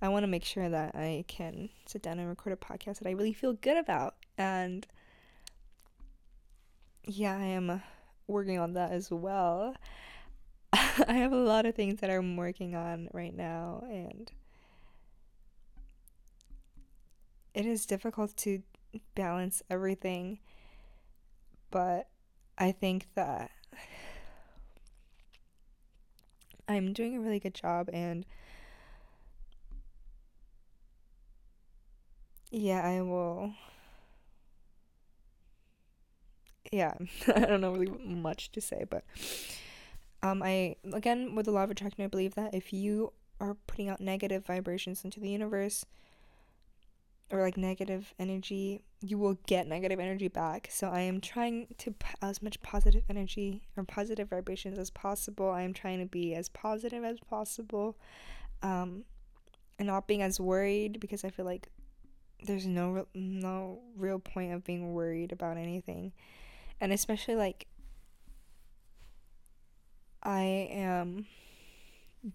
i 0.00 0.08
want 0.08 0.22
to 0.22 0.26
make 0.26 0.44
sure 0.44 0.68
that 0.68 0.94
i 0.94 1.24
can 1.28 1.68
sit 1.86 2.02
down 2.02 2.18
and 2.18 2.28
record 2.28 2.52
a 2.52 2.56
podcast 2.56 2.98
that 2.98 3.08
i 3.08 3.12
really 3.12 3.32
feel 3.32 3.52
good 3.54 3.76
about 3.76 4.14
and 4.36 4.86
yeah 7.08 7.36
i 7.36 7.44
am 7.44 7.70
uh, 7.70 7.78
working 8.28 8.58
on 8.58 8.74
that 8.74 8.92
as 8.92 9.10
well. 9.10 9.74
I 10.72 11.14
have 11.14 11.32
a 11.32 11.36
lot 11.36 11.66
of 11.66 11.74
things 11.74 12.00
that 12.00 12.10
i'm 12.10 12.36
working 12.36 12.74
on 12.74 13.08
right 13.12 13.34
now 13.34 13.84
and 13.90 14.30
it 17.54 17.66
is 17.66 17.86
difficult 17.86 18.36
to 18.38 18.62
balance 19.14 19.62
everything, 19.70 20.38
but 21.70 22.08
I 22.56 22.72
think 22.72 23.06
that 23.14 23.50
I'm 26.68 26.92
doing 26.92 27.16
a 27.16 27.20
really 27.20 27.40
good 27.40 27.54
job 27.54 27.88
and 27.92 28.24
yeah, 32.50 32.80
I 32.86 33.02
will 33.02 33.52
yeah, 36.72 36.94
I 37.34 37.40
don't 37.40 37.60
know 37.60 37.72
really 37.72 37.98
much 38.04 38.52
to 38.52 38.60
say, 38.60 38.84
but 38.88 39.04
um 40.22 40.42
I 40.42 40.76
again 40.92 41.34
with 41.34 41.46
the 41.46 41.52
law 41.52 41.64
of 41.64 41.70
attraction 41.70 42.04
I 42.04 42.08
believe 42.08 42.34
that 42.34 42.54
if 42.54 42.72
you 42.72 43.12
are 43.40 43.56
putting 43.66 43.88
out 43.88 44.00
negative 44.00 44.44
vibrations 44.44 45.04
into 45.04 45.20
the 45.20 45.30
universe, 45.30 45.84
or 47.30 47.42
like 47.42 47.56
negative 47.56 48.14
energy, 48.18 48.82
you 49.00 49.18
will 49.18 49.38
get 49.46 49.66
negative 49.66 50.00
energy 50.00 50.28
back. 50.28 50.68
So 50.70 50.88
I 50.88 51.00
am 51.00 51.20
trying 51.20 51.68
to 51.78 51.90
put 51.90 52.16
as 52.22 52.42
much 52.42 52.60
positive 52.62 53.02
energy 53.10 53.62
or 53.76 53.84
positive 53.84 54.30
vibrations 54.30 54.78
as 54.78 54.90
possible. 54.90 55.50
I 55.50 55.62
am 55.62 55.74
trying 55.74 55.98
to 55.98 56.06
be 56.06 56.34
as 56.34 56.48
positive 56.48 57.04
as 57.04 57.18
possible, 57.20 57.96
um, 58.62 59.04
and 59.78 59.86
not 59.86 60.06
being 60.06 60.22
as 60.22 60.40
worried 60.40 61.00
because 61.00 61.24
I 61.24 61.30
feel 61.30 61.44
like 61.44 61.68
there's 62.44 62.66
no 62.66 63.06
no 63.14 63.80
real 63.96 64.18
point 64.18 64.52
of 64.52 64.64
being 64.64 64.94
worried 64.94 65.32
about 65.32 65.58
anything, 65.58 66.12
and 66.80 66.92
especially 66.92 67.36
like 67.36 67.66
I 70.22 70.68
am 70.70 71.26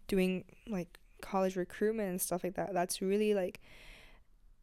doing 0.07 0.45
like 0.67 0.99
college 1.21 1.55
recruitment 1.55 2.09
and 2.09 2.21
stuff 2.21 2.43
like 2.43 2.55
that. 2.55 2.73
That's 2.73 3.01
really 3.01 3.33
like 3.33 3.59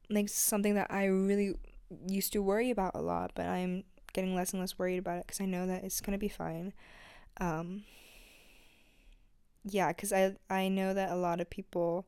like 0.08 0.28
something 0.28 0.74
that 0.74 0.88
I 0.90 1.04
really 1.06 1.54
used 2.06 2.32
to 2.32 2.42
worry 2.42 2.70
about 2.70 2.92
a 2.94 3.00
lot, 3.00 3.32
but 3.34 3.46
I'm 3.46 3.84
getting 4.12 4.34
less 4.34 4.52
and 4.52 4.60
less 4.60 4.78
worried 4.78 4.98
about 4.98 5.18
it 5.18 5.26
because 5.26 5.40
I 5.40 5.46
know 5.46 5.66
that 5.66 5.84
it's 5.84 6.00
gonna 6.00 6.18
be 6.18 6.28
fine. 6.28 6.72
Um, 7.40 7.84
yeah, 9.64 9.88
because 9.88 10.12
I 10.12 10.36
I 10.48 10.68
know 10.68 10.94
that 10.94 11.10
a 11.10 11.16
lot 11.16 11.40
of 11.40 11.50
people 11.50 12.06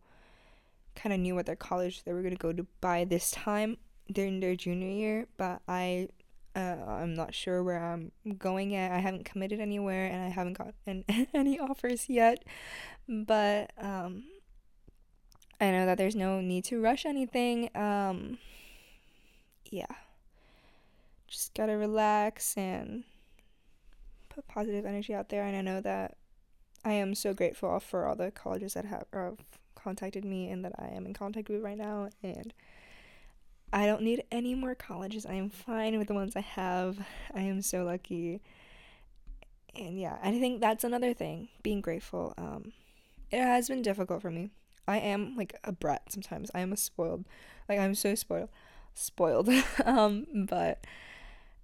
kind 0.97 1.13
of 1.13 1.21
knew 1.21 1.35
what 1.35 1.47
their 1.47 1.57
college 1.57 2.05
they 2.05 2.13
were 2.13 2.23
gonna 2.23 2.37
go 2.37 2.53
to 2.53 2.67
by 2.81 3.05
this 3.05 3.31
time 3.31 3.79
during 4.13 4.41
their 4.41 4.57
junior 4.57 4.89
year, 4.91 5.27
but 5.37 5.63
I 5.69 6.09
uh, 6.55 6.77
I'm 6.87 7.15
not 7.15 7.35
sure 7.35 7.63
where 7.63 7.83
I'm 7.83 8.13
going 8.39 8.71
yet. 8.71 8.93
I 8.93 8.99
haven't 8.99 9.25
committed 9.25 9.61
anywhere 9.61 10.07
and 10.07 10.23
I 10.23 10.29
haven't 10.29 10.59
gotten 10.59 11.05
any 11.35 11.59
offers 11.59 12.09
yet. 12.09 12.45
But 13.09 13.71
um, 13.79 14.25
I 15.61 15.71
know 15.71 15.87
that 15.87 15.99
there's 15.99 16.17
no 16.17 16.41
need 16.41 16.65
to 16.65 16.81
rush 16.81 17.07
anything. 17.07 17.71
Um, 17.75 18.39
yeah. 19.71 19.87
Just 21.27 21.55
gotta 21.55 21.77
relax 21.77 22.57
and 22.57 23.05
put 24.29 24.47
positive 24.47 24.85
energy 24.85 25.15
out 25.15 25.31
there. 25.31 25.45
And 25.45 25.57
I 25.57 25.63
know 25.63 25.81
that 25.81 26.17
I 26.85 26.93
am 26.93 27.15
so 27.15 27.33
grateful 27.33 27.79
for 27.81 28.07
all 28.07 28.17
the 28.17 28.31
colleges 28.31 28.75
that 28.75 28.85
have, 28.85 29.07
have 29.13 29.39
contacted 29.75 30.25
me 30.25 30.51
and 30.51 30.65
that 30.65 30.73
I 30.79 30.89
am 30.89 31.07
in 31.07 31.15
contact 31.15 31.49
with 31.49 31.63
right 31.63 31.79
now. 31.79 32.11
And 32.23 32.53
I 33.73 33.87
don't 33.87 34.03
need 34.03 34.25
any 34.31 34.55
more 34.55 34.75
colleges. 34.75 35.25
I 35.25 35.35
am 35.35 35.49
fine 35.49 35.99
with 35.99 36.09
the 36.09 36.15
ones 36.15 36.37
I 36.37 36.41
have. 36.41 36.99
I 37.35 37.41
am 37.41 37.63
so 37.63 37.85
lucky. 37.85 38.43
And 39.75 39.99
yeah, 39.99 40.19
I 40.23 40.39
think 40.39 40.61
that's 40.61 40.85
another 40.85 41.15
thing, 41.15 41.49
being 41.63 41.81
grateful. 41.81 42.35
Um 42.37 42.73
it 43.31 43.41
has 43.41 43.69
been 43.69 43.81
difficult 43.81 44.21
for 44.21 44.31
me. 44.31 44.51
I 44.87 44.99
am 44.99 45.37
like 45.37 45.59
a 45.65 45.73
brat 45.73 46.13
sometimes. 46.13 46.51
I 46.55 46.61
am 46.61 46.73
a 46.73 46.77
spoiled. 46.77 47.25
Like 47.69 47.79
I'm 47.79 47.95
so 47.95 48.15
spoiled. 48.15 48.51
Spoiled. 48.95 49.49
um 49.85 50.27
but 50.35 50.87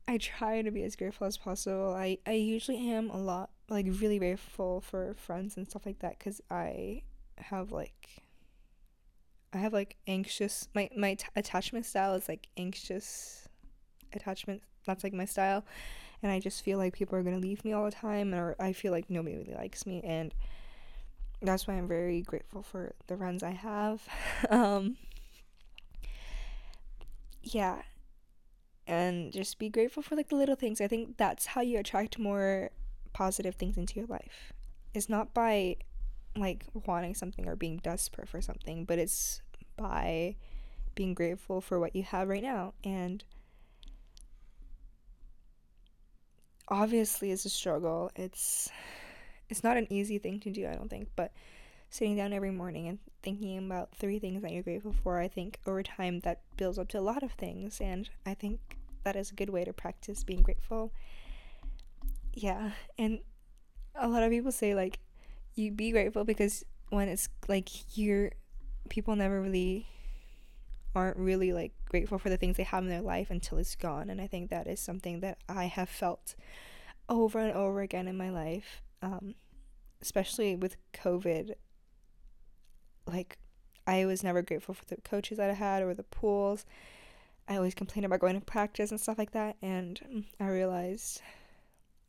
I 0.06 0.16
try 0.16 0.62
to 0.62 0.70
be 0.70 0.82
as 0.84 0.96
grateful 0.96 1.26
as 1.26 1.36
possible. 1.36 1.94
I 1.94 2.18
I 2.26 2.32
usually 2.32 2.90
am 2.90 3.10
a 3.10 3.18
lot 3.18 3.50
like 3.68 3.86
really 3.86 4.18
grateful 4.18 4.80
for 4.80 5.12
friends 5.12 5.58
and 5.58 5.68
stuff 5.68 5.84
like 5.84 5.98
that 5.98 6.18
cuz 6.18 6.40
I 6.50 7.02
have 7.36 7.70
like 7.70 8.22
I 9.52 9.58
have 9.58 9.72
like 9.72 9.96
anxious 10.06 10.68
my 10.74 10.90
my 10.96 11.14
t- 11.14 11.26
attachment 11.34 11.86
style 11.86 12.14
is 12.14 12.28
like 12.28 12.48
anxious 12.56 13.48
attachment. 14.12 14.62
That's 14.86 15.04
like 15.04 15.12
my 15.12 15.24
style, 15.24 15.64
and 16.22 16.30
I 16.30 16.40
just 16.40 16.62
feel 16.62 16.78
like 16.78 16.94
people 16.94 17.16
are 17.16 17.22
gonna 17.22 17.38
leave 17.38 17.64
me 17.64 17.72
all 17.72 17.84
the 17.84 17.90
time, 17.90 18.34
or 18.34 18.56
I 18.58 18.72
feel 18.72 18.92
like 18.92 19.08
nobody 19.08 19.36
really 19.36 19.54
likes 19.54 19.86
me, 19.86 20.02
and 20.04 20.34
that's 21.40 21.66
why 21.66 21.74
I'm 21.74 21.88
very 21.88 22.22
grateful 22.22 22.62
for 22.62 22.94
the 23.06 23.16
friends 23.16 23.42
I 23.42 23.52
have. 23.52 24.06
um, 24.50 24.96
yeah, 27.42 27.82
and 28.86 29.32
just 29.32 29.58
be 29.58 29.68
grateful 29.68 30.02
for 30.02 30.16
like 30.16 30.28
the 30.28 30.36
little 30.36 30.56
things. 30.56 30.80
I 30.80 30.88
think 30.88 31.16
that's 31.16 31.46
how 31.46 31.60
you 31.60 31.78
attract 31.78 32.18
more 32.18 32.70
positive 33.12 33.54
things 33.54 33.76
into 33.76 33.96
your 33.96 34.06
life. 34.06 34.52
It's 34.94 35.08
not 35.08 35.32
by 35.34 35.76
like 36.40 36.64
wanting 36.86 37.14
something 37.14 37.48
or 37.48 37.56
being 37.56 37.78
desperate 37.78 38.28
for 38.28 38.40
something, 38.40 38.84
but 38.84 38.98
it's 38.98 39.42
by 39.76 40.36
being 40.94 41.14
grateful 41.14 41.60
for 41.60 41.78
what 41.78 41.94
you 41.94 42.02
have 42.02 42.28
right 42.28 42.42
now. 42.42 42.74
And 42.84 43.24
obviously 46.68 47.30
it's 47.30 47.44
a 47.44 47.50
struggle. 47.50 48.10
It's 48.16 48.68
it's 49.48 49.64
not 49.64 49.76
an 49.76 49.86
easy 49.90 50.18
thing 50.18 50.40
to 50.40 50.50
do, 50.50 50.66
I 50.66 50.74
don't 50.74 50.90
think, 50.90 51.08
but 51.16 51.32
sitting 51.90 52.16
down 52.16 52.34
every 52.34 52.50
morning 52.50 52.88
and 52.88 52.98
thinking 53.22 53.56
about 53.58 53.94
three 53.94 54.18
things 54.18 54.42
that 54.42 54.52
you're 54.52 54.62
grateful 54.62 54.94
for, 55.02 55.18
I 55.18 55.28
think 55.28 55.58
over 55.66 55.82
time 55.82 56.20
that 56.20 56.42
builds 56.58 56.78
up 56.78 56.88
to 56.88 56.98
a 56.98 57.00
lot 57.00 57.22
of 57.22 57.32
things 57.32 57.80
and 57.80 58.10
I 58.26 58.34
think 58.34 58.60
that 59.04 59.16
is 59.16 59.30
a 59.30 59.34
good 59.34 59.48
way 59.48 59.64
to 59.64 59.72
practice 59.72 60.22
being 60.22 60.42
grateful. 60.42 60.92
Yeah, 62.34 62.72
and 62.98 63.20
a 63.94 64.08
lot 64.08 64.22
of 64.22 64.30
people 64.30 64.52
say 64.52 64.74
like 64.74 64.98
you 65.58 65.72
be 65.72 65.90
grateful 65.90 66.24
because 66.24 66.64
when 66.90 67.08
it's 67.08 67.28
like 67.48 67.68
you're 67.96 68.30
people 68.88 69.16
never 69.16 69.40
really 69.40 69.86
aren't 70.94 71.16
really 71.18 71.52
like 71.52 71.72
grateful 71.86 72.18
for 72.18 72.30
the 72.30 72.36
things 72.36 72.56
they 72.56 72.62
have 72.62 72.82
in 72.82 72.88
their 72.88 73.02
life 73.02 73.30
until 73.30 73.58
it's 73.58 73.74
gone. 73.74 74.08
And 74.10 74.20
i 74.20 74.26
think 74.26 74.50
that 74.50 74.66
is 74.66 74.80
something 74.80 75.20
that 75.20 75.38
i 75.48 75.64
have 75.64 75.88
felt 75.88 76.34
over 77.08 77.38
and 77.38 77.52
over 77.52 77.80
again 77.80 78.08
in 78.08 78.16
my 78.16 78.30
life 78.30 78.82
um, 79.02 79.34
especially 80.02 80.56
with 80.56 80.76
covid. 80.92 81.52
Like 83.06 83.38
i 83.86 84.04
was 84.04 84.22
never 84.22 84.42
grateful 84.42 84.74
for 84.74 84.84
the 84.86 84.96
coaches 84.96 85.38
that 85.38 85.50
i 85.50 85.54
had 85.54 85.82
or 85.82 85.94
the 85.94 86.02
pools. 86.02 86.64
I 87.50 87.56
always 87.56 87.74
complained 87.74 88.04
about 88.04 88.20
going 88.20 88.38
to 88.38 88.44
practice 88.44 88.90
and 88.90 89.00
stuff 89.00 89.18
like 89.18 89.32
that. 89.32 89.56
And 89.62 90.24
i 90.40 90.48
realized 90.48 91.22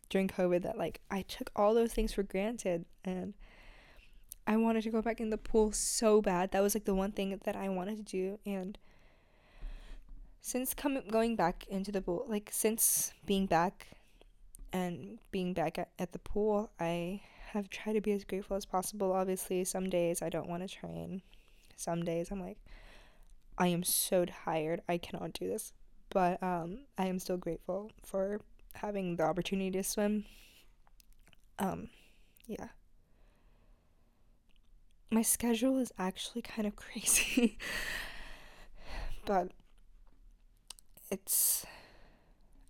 during 0.09 0.27
COVID 0.27 0.63
that 0.63 0.77
like 0.77 1.01
I 1.09 1.21
took 1.23 1.51
all 1.55 1.73
those 1.73 1.93
things 1.93 2.13
for 2.13 2.23
granted 2.23 2.85
and 3.05 3.33
I 4.47 4.57
wanted 4.57 4.83
to 4.83 4.89
go 4.89 5.01
back 5.01 5.21
in 5.21 5.29
the 5.29 5.37
pool 5.37 5.71
so 5.71 6.21
bad. 6.21 6.51
That 6.51 6.63
was 6.63 6.75
like 6.75 6.85
the 6.85 6.95
one 6.95 7.11
thing 7.11 7.39
that 7.43 7.55
I 7.55 7.69
wanted 7.69 7.97
to 7.97 8.03
do 8.03 8.39
and 8.45 8.77
since 10.41 10.73
coming 10.73 11.03
going 11.09 11.35
back 11.35 11.65
into 11.69 11.91
the 11.91 12.01
pool, 12.01 12.25
like 12.27 12.49
since 12.51 13.13
being 13.25 13.45
back 13.45 13.87
and 14.71 15.19
being 15.31 15.53
back 15.53 15.77
at, 15.77 15.89
at 15.99 16.11
the 16.11 16.19
pool, 16.19 16.71
I 16.79 17.21
have 17.51 17.69
tried 17.69 17.93
to 17.93 18.01
be 18.01 18.11
as 18.11 18.23
grateful 18.23 18.55
as 18.55 18.65
possible. 18.65 19.11
Obviously, 19.11 19.63
some 19.63 19.89
days 19.89 20.21
I 20.21 20.29
don't 20.29 20.49
want 20.49 20.67
to 20.67 20.75
train. 20.75 21.21
Some 21.75 22.03
days 22.03 22.31
I'm 22.31 22.41
like 22.41 22.57
I 23.57 23.67
am 23.67 23.83
so 23.83 24.25
tired. 24.25 24.81
I 24.87 24.97
cannot 24.97 25.33
do 25.33 25.47
this. 25.47 25.73
But 26.09 26.41
um 26.41 26.79
I 26.97 27.05
am 27.05 27.19
still 27.19 27.37
grateful 27.37 27.91
for 28.03 28.41
having 28.73 29.15
the 29.15 29.23
opportunity 29.23 29.71
to 29.71 29.83
swim. 29.83 30.25
Um, 31.57 31.89
yeah. 32.47 32.69
My 35.11 35.21
schedule 35.21 35.77
is 35.79 35.91
actually 35.97 36.41
kind 36.41 36.67
of 36.67 36.75
crazy. 36.75 37.57
but 39.25 39.51
it's 41.11 41.65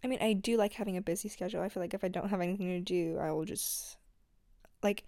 I 0.04 0.08
mean, 0.08 0.20
I 0.22 0.32
do 0.34 0.56
like 0.56 0.74
having 0.74 0.96
a 0.96 1.02
busy 1.02 1.28
schedule. 1.28 1.62
I 1.62 1.68
feel 1.68 1.84
like 1.84 1.94
if 1.94 2.04
I 2.04 2.08
don't 2.08 2.30
have 2.30 2.40
anything 2.40 2.68
to 2.68 2.80
do, 2.80 3.18
I 3.20 3.32
will 3.32 3.46
just 3.46 3.98
like 4.82 5.04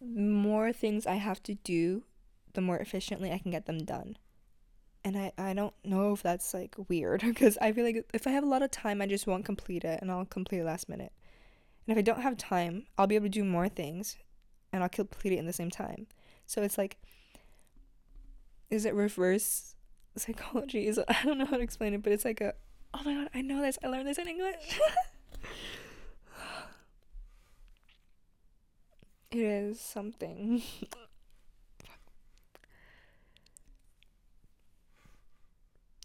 more 0.00 0.72
things 0.72 1.06
I 1.06 1.16
have 1.16 1.42
to 1.44 1.54
do, 1.54 2.04
the 2.54 2.62
more 2.62 2.78
efficiently 2.78 3.30
I 3.30 3.38
can 3.38 3.50
get 3.50 3.66
them 3.66 3.78
done 3.78 4.16
and 5.04 5.18
I, 5.18 5.32
I 5.36 5.52
don't 5.52 5.74
know 5.84 6.12
if 6.12 6.22
that's 6.22 6.54
like 6.54 6.74
weird 6.88 7.20
because 7.24 7.58
I 7.60 7.72
feel 7.72 7.84
like 7.84 8.08
if 8.14 8.26
I 8.26 8.30
have 8.30 8.44
a 8.44 8.48
lot 8.48 8.62
of 8.62 8.70
time, 8.70 9.02
I 9.02 9.06
just 9.06 9.26
won't 9.26 9.44
complete 9.44 9.84
it 9.84 10.00
and 10.00 10.10
I'll 10.10 10.24
complete 10.24 10.60
it 10.60 10.64
last 10.64 10.88
minute. 10.88 11.12
And 11.86 11.92
if 11.92 11.98
I 11.98 12.02
don't 12.02 12.22
have 12.22 12.36
time, 12.38 12.86
I'll 12.96 13.06
be 13.06 13.14
able 13.14 13.26
to 13.26 13.30
do 13.30 13.44
more 13.44 13.68
things 13.68 14.16
and 14.72 14.82
I'll 14.82 14.88
complete 14.88 15.34
it 15.34 15.38
in 15.38 15.46
the 15.46 15.52
same 15.52 15.70
time. 15.70 16.06
So 16.46 16.62
it's 16.62 16.78
like, 16.78 16.96
is 18.70 18.86
it 18.86 18.94
reverse 18.94 19.74
psychology? 20.16 20.86
Is 20.86 20.98
it, 20.98 21.04
I 21.08 21.22
don't 21.24 21.38
know 21.38 21.44
how 21.44 21.58
to 21.58 21.62
explain 21.62 21.92
it, 21.94 22.02
but 22.02 22.12
it's 22.12 22.24
like 22.24 22.40
a, 22.40 22.54
oh 22.94 23.00
my 23.04 23.14
god, 23.14 23.30
I 23.34 23.42
know 23.42 23.60
this. 23.60 23.78
I 23.84 23.88
learned 23.88 24.08
this 24.08 24.18
in 24.18 24.26
English. 24.26 24.80
it 29.30 29.38
is 29.38 29.78
something. 29.80 30.62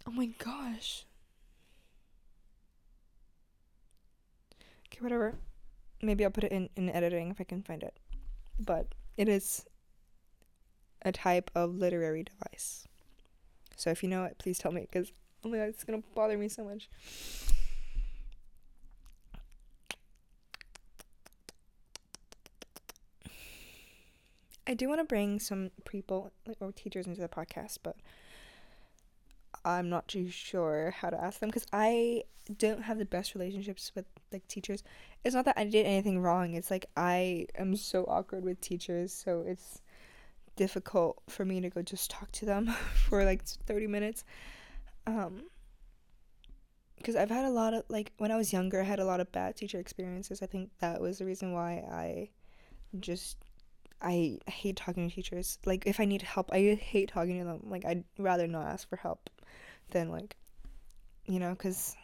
Oh 0.10 0.12
my 0.12 0.26
gosh. 0.26 1.06
Okay, 4.88 5.02
whatever. 5.02 5.36
Maybe 6.02 6.26
I'll 6.26 6.32
put 6.32 6.45
it 6.45 6.52
in, 6.52 6.67
in 6.76 6.89
editing 6.89 7.30
if 7.30 7.39
I 7.39 7.43
can 7.43 7.62
find 7.62 7.84
it. 7.84 7.95
But 8.60 8.88
it 9.17 9.30
is 9.30 9.67
a 11.04 11.12
type 11.12 11.52
of 11.54 11.76
literary 11.76 12.24
device. 12.24 12.88
So 13.76 13.91
if 13.91 14.02
you 14.02 14.10
know 14.10 14.24
it, 14.24 14.39
please 14.39 14.58
tell 14.58 14.72
me 14.72 14.88
because 14.91 15.12
oh 15.45 15.50
my 15.50 15.58
god, 15.58 15.69
it's 15.69 15.84
gonna 15.84 16.02
bother 16.15 16.39
me 16.39 16.50
so 16.50 16.63
much. 16.63 16.89
I 24.65 24.74
do 24.74 24.89
want 24.89 25.02
to 25.02 25.06
bring 25.06 25.39
some 25.39 25.69
people 25.86 26.32
like 26.48 26.58
or 26.62 26.72
teachers 26.72 27.06
into 27.06 27.22
the 27.22 27.28
podcast, 27.28 27.78
but 27.84 27.95
I'm 29.65 29.89
not 29.89 30.08
too 30.08 30.30
sure 30.30 30.91
how 30.91 31.10
to 31.10 31.22
ask 31.22 31.39
them 31.39 31.50
because 31.50 31.65
I 31.72 32.24
don't 32.58 32.84
have 32.84 32.98
the 32.98 33.06
best 33.06 33.36
relationships 33.36 33.91
with 33.95 34.06
like 34.32 34.48
teachers. 34.48 34.84
It's 35.24 35.36
not 35.36 35.45
that 35.45 35.58
I 35.58 35.65
did 35.65 35.86
anything 35.86 36.19
wrong. 36.19 36.54
It's 36.56 36.72
like 36.72 36.88
I 36.98 37.48
am 37.56 37.76
so 37.76 38.06
awkward 38.06 38.43
with 38.43 38.60
teachers, 38.62 39.13
so 39.13 39.43
it's 39.45 39.82
difficult 40.56 41.22
for 41.30 41.45
me 41.45 41.62
to 41.62 41.69
go 41.69 41.82
just 41.82 42.10
talk 42.10 42.32
to 42.34 42.45
them 42.45 42.67
for 43.08 43.24
like 43.24 43.43
30 43.43 43.88
minutes. 43.88 44.24
Um 45.06 45.43
because 46.98 47.15
I've 47.15 47.30
had 47.30 47.45
a 47.45 47.50
lot 47.50 47.74
of 47.74 47.84
like 47.88 48.12
when 48.17 48.32
I 48.32 48.36
was 48.36 48.52
younger, 48.52 48.82
I 48.82 48.84
had 48.84 49.00
a 49.00 49.06
lot 49.06 49.19
of 49.19 49.32
bad 49.32 49.56
teacher 49.56 49.80
experiences. 49.80 50.41
I 50.41 50.48
think 50.48 50.69
that 50.80 51.02
was 51.02 51.19
the 51.19 51.26
reason 51.26 51.54
why 51.54 51.84
I 51.89 52.30
just 53.00 53.38
I 54.02 54.39
hate 54.48 54.76
talking 54.76 55.10
to 55.10 55.15
teachers. 55.15 55.60
Like 55.65 55.86
if 55.86 56.00
I 56.00 56.06
need 56.06 56.24
help, 56.24 56.52
I 56.52 56.78
hate 56.82 57.10
talking 57.10 57.39
to 57.39 57.45
them. 57.45 57.62
Like 57.69 57.86
I'd 57.86 58.04
rather 58.17 58.48
not 58.48 58.65
ask 58.65 58.89
for 58.89 58.98
help 58.98 59.30
than 59.91 60.10
like 60.10 60.36
you 61.25 61.39
know 61.39 61.56
cuz 61.56 61.95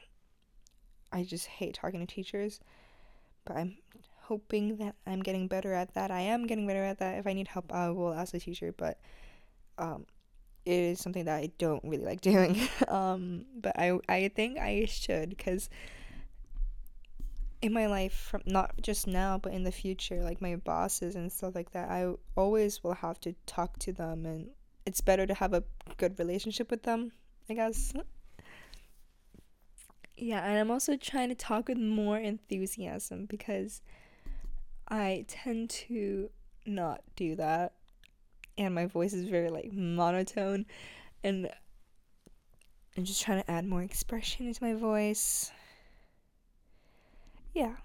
I 1.11 1.23
just 1.23 1.47
hate 1.47 1.75
talking 1.75 2.05
to 2.05 2.05
teachers. 2.05 2.59
But 3.45 3.57
I'm 3.57 3.77
hoping 4.21 4.77
that 4.77 4.95
I'm 5.05 5.21
getting 5.21 5.47
better 5.47 5.73
at 5.73 5.93
that. 5.93 6.11
I 6.11 6.21
am 6.21 6.47
getting 6.47 6.67
better 6.67 6.83
at 6.83 6.99
that. 6.99 7.19
If 7.19 7.27
I 7.27 7.33
need 7.33 7.47
help, 7.47 7.71
I 7.71 7.89
will 7.89 8.13
ask 8.13 8.31
the 8.31 8.39
teacher, 8.39 8.73
but 8.75 8.99
um 9.77 10.05
it 10.65 10.79
is 10.79 10.99
something 10.99 11.25
that 11.25 11.35
I 11.37 11.51
don't 11.59 11.83
really 11.83 12.05
like 12.05 12.21
doing. 12.33 12.59
um 12.87 13.45
but 13.55 13.77
I 13.79 13.99
I 14.09 14.27
think 14.29 14.57
I 14.57 14.85
should 14.85 15.37
cuz 15.37 15.69
in 17.61 17.73
my 17.73 17.87
life 17.87 18.13
from 18.13 18.41
not 18.45 18.75
just 18.81 19.07
now 19.07 19.37
but 19.37 19.53
in 19.53 19.63
the 19.63 19.71
future 19.71 20.21
like 20.21 20.41
my 20.41 20.55
bosses 20.55 21.15
and 21.15 21.31
stuff 21.31 21.55
like 21.55 21.71
that 21.71 21.89
i 21.89 22.13
always 22.35 22.83
will 22.83 22.93
have 22.93 23.19
to 23.19 23.33
talk 23.47 23.79
to 23.79 23.91
them 23.91 24.25
and 24.25 24.49
it's 24.85 25.01
better 25.01 25.25
to 25.25 25.33
have 25.33 25.51
a 25.53 25.63
good 25.97 26.19
relationship 26.19 26.69
with 26.69 26.83
them 26.83 27.11
i 27.49 27.53
guess 27.53 27.93
yeah 30.17 30.43
and 30.43 30.57
i'm 30.57 30.71
also 30.71 30.95
trying 30.95 31.29
to 31.29 31.35
talk 31.35 31.67
with 31.67 31.77
more 31.77 32.17
enthusiasm 32.17 33.25
because 33.25 33.81
i 34.87 35.25
tend 35.27 35.69
to 35.69 36.29
not 36.65 37.01
do 37.15 37.35
that 37.35 37.73
and 38.57 38.73
my 38.73 38.85
voice 38.85 39.13
is 39.13 39.27
very 39.27 39.49
like 39.49 39.71
monotone 39.73 40.65
and 41.23 41.49
I'm 42.97 43.03
just 43.03 43.21
trying 43.21 43.43
to 43.43 43.51
add 43.51 43.65
more 43.65 43.81
expression 43.81 44.47
into 44.47 44.63
my 44.63 44.73
voice. 44.73 45.51
Yeah. 47.53 47.75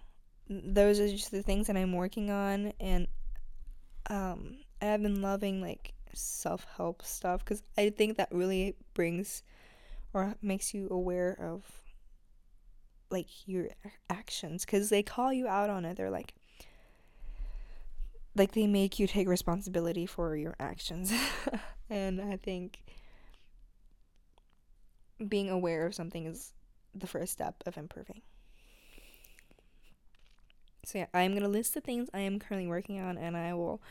Those 0.49 1.01
are 1.01 1.09
just 1.09 1.31
the 1.31 1.43
things 1.43 1.67
that 1.67 1.77
I'm 1.77 1.93
working 1.93 2.31
on 2.31 2.73
and 2.81 3.07
um 4.09 4.59
I've 4.81 5.03
been 5.03 5.23
loving 5.23 5.61
like 5.61 5.93
self-help 6.15 7.03
stuff 7.03 7.45
cuz 7.45 7.63
I 7.77 7.91
think 7.91 8.17
that 8.17 8.29
really 8.31 8.77
brings 8.95 9.43
or 10.13 10.35
makes 10.43 10.75
you 10.75 10.89
aware 10.91 11.37
of 11.41 11.83
like 13.11 13.47
your 13.47 13.69
actions 14.09 14.65
cuz 14.65 14.89
they 14.89 15.03
call 15.03 15.33
you 15.33 15.47
out 15.47 15.71
on 15.71 15.85
it. 15.85 15.97
They're 15.97 16.11
like 16.11 16.35
like 18.35 18.53
they 18.53 18.67
make 18.67 18.99
you 18.99 19.07
take 19.07 19.29
responsibility 19.29 20.07
for 20.07 20.37
your 20.37 20.55
actions. 20.61 21.13
and 21.91 22.21
I 22.21 22.37
think 22.37 22.83
being 25.29 25.51
aware 25.51 25.87
of 25.87 25.95
something 25.95 26.27
is 26.27 26.53
the 26.95 27.07
first 27.07 27.33
step 27.33 27.63
of 27.67 27.77
improving. 27.77 28.23
So 30.85 30.99
yeah, 30.99 31.07
I'm 31.13 31.35
gonna 31.35 31.49
list 31.49 31.75
the 31.75 31.81
things 31.81 32.09
I 32.15 32.21
am 32.21 32.39
currently 32.39 32.69
working 32.69 33.01
on, 33.01 33.19
and 33.19 33.37
I 33.37 33.55
will 33.55 33.83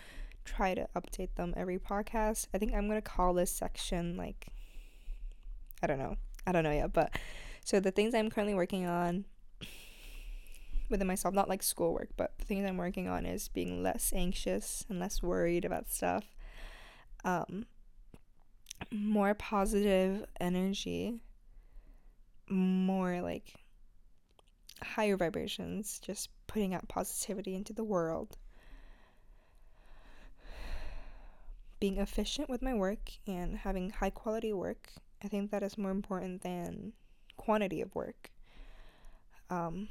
try 0.46 0.74
to 0.74 0.88
update 0.96 1.36
them 1.36 1.54
every 1.56 1.80
podcast. 1.80 2.48
I 2.54 2.58
think 2.58 2.74
I'm 2.74 2.88
gonna 2.88 3.02
call 3.02 3.34
this 3.34 3.52
section 3.52 4.18
like 4.18 4.48
I 5.82 5.88
don't 5.88 6.00
know, 6.00 6.16
I 6.46 6.52
don't 6.52 6.64
know 6.64 6.72
yet, 6.72 6.94
but 6.94 7.18
so 7.64 7.80
the 7.80 7.92
things 7.92 8.14
I'm 8.14 8.30
currently 8.30 8.56
working 8.56 8.86
on 8.86 9.26
within 10.90 11.08
myself, 11.08 11.34
not 11.34 11.50
like 11.50 11.64
schoolwork, 11.64 12.10
but 12.18 12.38
the 12.40 12.46
things 12.46 12.68
I'm 12.68 12.78
working 12.78 13.08
on 13.08 13.26
is 13.26 13.48
being 13.48 13.84
less 13.84 14.12
anxious 14.14 14.86
and 14.90 15.00
less 15.00 15.22
worried 15.22 15.66
about 15.66 15.90
stuff. 15.90 16.26
Um, 17.24 17.66
more 18.92 19.34
positive 19.34 20.26
energy, 20.40 21.22
more 22.50 23.22
like 23.22 23.54
higher 24.82 25.18
vibrations, 25.18 26.00
just 26.00 26.30
putting 26.48 26.74
out 26.74 26.88
positivity 26.88 27.56
into 27.56 27.74
the 27.74 27.84
world. 27.84 28.38
Being 31.80 31.98
efficient 31.98 32.50
with 32.50 32.62
my 32.62 32.74
work 32.74 33.12
and 33.26 33.58
having 33.58 33.90
high 33.90 34.10
quality 34.10 34.52
work, 34.52 34.92
I 35.24 35.28
think 35.28 35.52
that 35.52 35.64
is 35.64 35.78
more 35.78 35.92
important 35.92 36.42
than 36.42 36.94
quantity 37.38 37.82
of 37.82 37.96
work. 37.96 38.32
Um, 39.50 39.88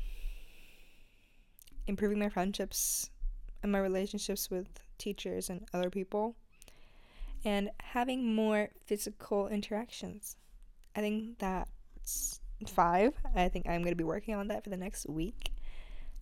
improving 1.87 2.19
my 2.19 2.29
friendships 2.29 3.11
and 3.63 3.73
my 3.73 3.79
relationships 3.79 4.51
with 4.51 4.69
teachers 4.99 5.51
and 5.51 5.67
other 5.73 5.91
people, 5.91 6.37
and 7.45 7.71
having 7.81 8.35
more 8.35 8.69
physical 8.85 9.49
interactions. 9.49 10.37
I 10.95 11.01
think 11.01 11.39
that's 11.39 12.41
five. 12.67 13.15
I 13.35 13.49
think 13.49 13.67
I'm 13.67 13.83
going 13.83 13.93
to 13.93 13.97
be 13.97 14.05
working 14.05 14.35
on 14.35 14.49
that 14.49 14.65
for 14.65 14.71
the 14.71 14.77
next 14.77 15.09
week. 15.09 15.53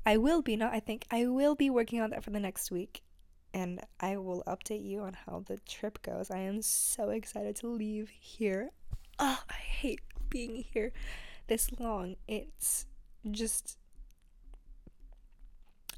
I 0.05 0.17
will 0.17 0.43
be, 0.43 0.57
not 0.57 0.73
I 0.73 0.81
think, 0.81 1.05
I 1.11 1.27
will 1.27 1.55
be 1.55 1.69
working 1.69 2.01
on 2.01 2.11
that 2.11 2.23
for 2.23 2.31
the 2.31 2.41
next 2.41 2.71
week. 2.71 3.03
And 3.55 3.81
I 4.01 4.17
will 4.19 4.43
update 4.47 4.85
you 4.85 5.01
on 5.01 5.17
how 5.27 5.43
the 5.47 5.59
trip 5.59 6.03
goes. 6.03 6.31
I 6.31 6.39
am 6.39 6.61
so 6.63 7.11
excited 7.11 7.57
to 7.57 7.69
leave 7.69 8.11
here. 8.11 8.71
Oh, 9.19 9.43
I 9.49 9.55
hate 9.55 10.01
being 10.29 10.65
here 10.73 10.93
this 11.47 11.71
long. 11.79 12.17
It's 12.29 12.87
just 13.31 13.79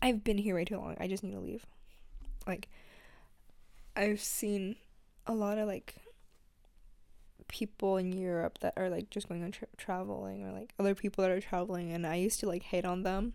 I've 0.00 0.22
been 0.22 0.38
here 0.38 0.54
way 0.54 0.64
too 0.64 0.76
long. 0.76 0.96
I 1.00 1.08
just 1.08 1.24
need 1.24 1.32
to 1.32 1.40
leave. 1.40 1.66
Like, 2.46 2.68
I've 3.96 4.20
seen 4.20 4.76
a 5.26 5.34
lot 5.34 5.58
of 5.58 5.66
like 5.66 5.96
people 7.48 7.96
in 7.96 8.12
Europe 8.12 8.58
that 8.60 8.74
are 8.76 8.88
like 8.88 9.10
just 9.10 9.28
going 9.28 9.42
on 9.42 9.50
trip 9.50 9.76
traveling 9.76 10.44
or 10.44 10.52
like 10.52 10.72
other 10.78 10.94
people 10.94 11.22
that 11.22 11.30
are 11.30 11.40
traveling, 11.40 11.92
and 11.92 12.06
I 12.06 12.16
used 12.16 12.40
to 12.40 12.46
like 12.46 12.62
hate 12.62 12.84
on 12.84 13.02
them. 13.02 13.32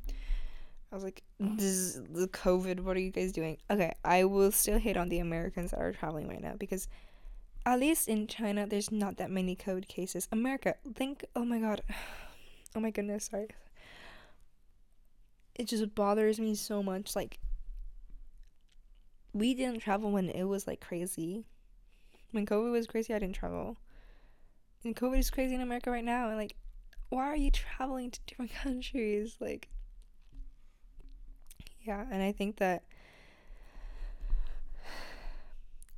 I 0.94 0.96
was 0.96 1.04
like, 1.04 1.24
this 1.40 1.66
is 1.66 2.02
the 2.04 2.28
COVID. 2.28 2.82
What 2.82 2.96
are 2.96 3.02
you 3.02 3.10
guys 3.10 3.32
doing? 3.32 3.58
Okay, 3.70 3.92
I 4.06 4.24
will 4.26 4.52
still 4.52 4.78
hate 4.78 4.96
on 4.96 5.10
the 5.10 5.20
Americans 5.20 5.72
that 5.72 5.82
are 5.82 5.92
traveling 5.92 6.30
right 6.30 6.42
now 6.42 6.54
because 6.58 6.88
at 7.66 7.80
least 7.80 8.08
in 8.08 8.28
China, 8.28 8.68
there's 8.68 8.92
not 8.92 9.18
that 9.18 9.32
many 9.32 9.56
COVID 9.56 9.88
cases. 9.88 10.30
America, 10.32 10.76
think, 10.96 11.26
oh 11.36 11.44
my 11.44 11.60
god, 11.60 11.82
oh 12.76 12.80
my 12.80 12.92
goodness, 12.92 13.26
sorry 13.26 13.48
it 15.56 15.68
just 15.68 15.94
bothers 15.96 16.40
me 16.40 16.56
so 16.56 16.82
much. 16.82 17.16
Like, 17.16 17.40
we 19.34 19.54
didn't 19.54 19.80
travel 19.80 20.12
when 20.12 20.30
it 20.30 20.44
was 20.44 20.68
like 20.68 20.82
crazy. 20.82 21.46
When 22.32 22.46
COVID 22.46 22.72
was 22.72 22.88
crazy, 22.88 23.14
I 23.14 23.20
didn't 23.20 23.36
travel. 23.36 23.78
And 24.84 24.96
COVID 24.96 25.20
is 25.20 25.30
crazy 25.30 25.56
in 25.56 25.62
America 25.62 25.92
right 25.92 26.04
now. 26.04 26.30
And 26.30 26.38
like, 26.38 26.56
why 27.10 27.26
are 27.26 27.36
you 27.36 27.52
traveling 27.52 28.12
to 28.12 28.20
different 28.26 28.52
countries? 28.64 29.38
Like, 29.40 29.70
yeah. 31.84 32.06
And 32.12 32.22
I 32.22 32.32
think 32.32 32.58
that 32.58 32.84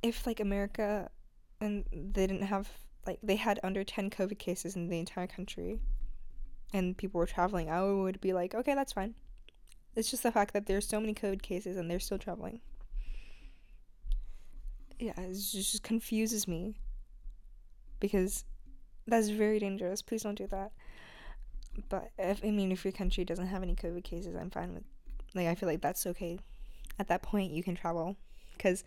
if 0.02 0.26
like 0.26 0.40
America 0.40 1.10
and 1.60 1.84
they 1.92 2.26
didn't 2.26 2.42
have 2.42 2.68
like 3.06 3.18
they 3.22 3.36
had 3.36 3.58
under 3.62 3.82
10 3.82 4.10
covid 4.10 4.38
cases 4.38 4.76
in 4.76 4.88
the 4.88 4.98
entire 4.98 5.26
country 5.26 5.80
and 6.74 6.96
people 6.96 7.18
were 7.18 7.26
traveling 7.26 7.70
i 7.70 7.82
would 7.82 8.20
be 8.20 8.32
like 8.32 8.54
okay 8.54 8.74
that's 8.74 8.92
fine 8.92 9.14
it's 9.96 10.10
just 10.10 10.22
the 10.22 10.30
fact 10.30 10.52
that 10.52 10.66
there's 10.66 10.86
so 10.86 11.00
many 11.00 11.14
covid 11.14 11.40
cases 11.40 11.78
and 11.78 11.90
they're 11.90 11.98
still 11.98 12.18
traveling. 12.18 12.60
Yeah, 14.98 15.18
it 15.18 15.32
just 15.32 15.82
confuses 15.82 16.46
me. 16.46 16.76
Because 17.98 18.44
that's 19.06 19.30
very 19.30 19.58
dangerous. 19.58 20.02
Please 20.02 20.22
don't 20.22 20.36
do 20.36 20.46
that. 20.48 20.72
But 21.88 22.10
if 22.18 22.44
I 22.44 22.50
mean 22.50 22.72
if 22.72 22.84
your 22.84 22.92
country 22.92 23.24
doesn't 23.24 23.46
have 23.46 23.62
any 23.62 23.74
COVID 23.74 24.04
cases, 24.04 24.36
I'm 24.36 24.50
fine 24.50 24.74
with 24.74 24.84
like 25.36 25.48
I 25.48 25.54
feel 25.54 25.68
like 25.68 25.80
that's 25.80 26.06
okay. 26.06 26.38
At 26.98 27.08
that 27.08 27.22
point 27.22 27.52
you 27.52 27.62
can 27.62 27.76
travel 27.76 28.16
cuz 28.58 28.84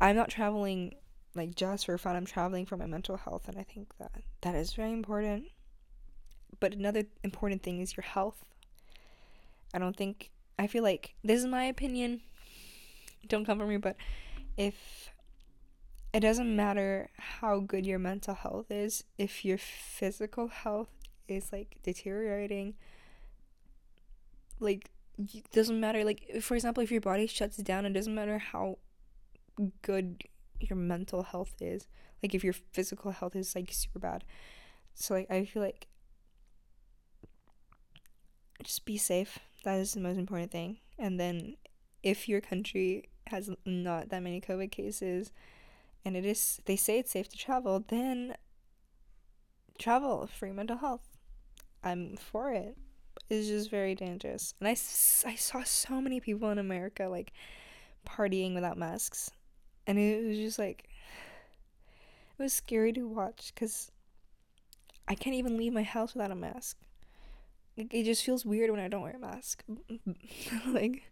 I'm 0.00 0.16
not 0.16 0.30
traveling 0.30 0.94
like 1.34 1.54
just 1.54 1.86
for 1.86 1.98
fun. 1.98 2.16
I'm 2.16 2.26
traveling 2.26 2.66
for 2.66 2.76
my 2.76 2.86
mental 2.86 3.16
health 3.16 3.48
and 3.48 3.58
I 3.58 3.62
think 3.62 3.96
that 3.98 4.12
that 4.42 4.54
is 4.54 4.74
very 4.74 4.92
important. 4.92 5.46
But 6.60 6.74
another 6.74 7.04
important 7.22 7.62
thing 7.62 7.80
is 7.80 7.96
your 7.96 8.04
health. 8.04 8.44
I 9.72 9.78
don't 9.78 9.96
think 9.96 10.30
I 10.58 10.66
feel 10.66 10.82
like 10.82 11.14
this 11.22 11.40
is 11.40 11.46
my 11.46 11.64
opinion. 11.64 12.20
Don't 13.28 13.44
come 13.44 13.58
for 13.58 13.66
me, 13.66 13.76
but 13.76 13.96
if 14.56 15.10
it 16.12 16.20
doesn't 16.20 16.54
matter 16.54 17.10
how 17.16 17.60
good 17.60 17.86
your 17.86 17.98
mental 17.98 18.34
health 18.34 18.70
is, 18.70 19.04
if 19.18 19.44
your 19.44 19.58
physical 19.58 20.48
health 20.48 20.88
is 21.28 21.52
like 21.52 21.76
deteriorating, 21.82 22.74
like 24.58 24.90
it 25.18 25.50
doesn't 25.52 25.80
matter 25.80 26.04
like 26.04 26.30
for 26.40 26.54
example 26.54 26.82
if 26.82 26.90
your 26.90 27.00
body 27.00 27.26
shuts 27.26 27.56
down 27.58 27.84
it 27.84 27.92
doesn't 27.92 28.14
matter 28.14 28.38
how 28.38 28.78
good 29.82 30.22
your 30.60 30.76
mental 30.76 31.22
health 31.24 31.54
is 31.60 31.86
like 32.22 32.34
if 32.34 32.44
your 32.44 32.54
physical 32.72 33.10
health 33.10 33.34
is 33.34 33.54
like 33.54 33.72
super 33.72 33.98
bad 33.98 34.24
so 34.94 35.14
like 35.14 35.30
i 35.30 35.44
feel 35.44 35.62
like 35.62 35.88
just 38.62 38.84
be 38.84 38.96
safe 38.96 39.38
that 39.64 39.78
is 39.80 39.94
the 39.94 40.00
most 40.00 40.18
important 40.18 40.50
thing. 40.50 40.78
And 40.98 41.18
then 41.18 41.56
if 42.02 42.28
your 42.28 42.40
country 42.40 43.08
has 43.26 43.50
not 43.64 44.08
that 44.08 44.22
many 44.22 44.40
COVID 44.40 44.70
cases 44.70 45.32
and 46.04 46.16
it 46.16 46.24
is, 46.24 46.60
they 46.64 46.76
say 46.76 46.98
it's 46.98 47.10
safe 47.10 47.28
to 47.28 47.36
travel, 47.36 47.84
then 47.86 48.34
travel 49.78 50.28
your 50.40 50.54
mental 50.54 50.78
health. 50.78 51.08
I'm 51.82 52.16
for 52.16 52.52
it. 52.52 52.76
It's 53.28 53.48
just 53.48 53.70
very 53.70 53.94
dangerous. 53.94 54.54
And 54.60 54.68
I, 54.68 54.72
I 54.72 55.34
saw 55.34 55.62
so 55.64 56.00
many 56.00 56.20
people 56.20 56.50
in 56.50 56.58
America 56.58 57.08
like 57.08 57.32
partying 58.06 58.54
without 58.54 58.78
masks. 58.78 59.30
And 59.86 59.98
it 59.98 60.24
was 60.24 60.36
just 60.36 60.58
like, 60.58 60.88
it 62.38 62.42
was 62.42 62.52
scary 62.52 62.92
to 62.92 63.06
watch 63.06 63.52
because 63.54 63.90
I 65.06 65.14
can't 65.14 65.36
even 65.36 65.56
leave 65.56 65.72
my 65.72 65.82
house 65.82 66.14
without 66.14 66.30
a 66.30 66.34
mask 66.34 66.76
it 67.78 68.04
just 68.04 68.24
feels 68.24 68.44
weird 68.44 68.70
when 68.70 68.80
I 68.80 68.88
don't 68.88 69.02
wear 69.02 69.14
a 69.16 69.18
mask. 69.18 69.64
like, 70.66 71.10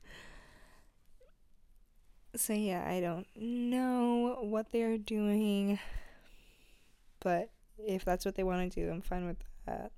so 2.34 2.52
yeah, 2.52 2.84
I 2.88 3.00
don't 3.00 3.26
know 3.36 4.38
what 4.40 4.72
they're 4.72 4.98
doing, 4.98 5.78
but 7.20 7.50
if 7.78 8.04
that's 8.04 8.24
what 8.24 8.34
they 8.34 8.42
want 8.42 8.72
to 8.72 8.80
do, 8.80 8.90
I'm 8.90 9.02
fine 9.02 9.26
with 9.26 9.38
that. 9.66 9.92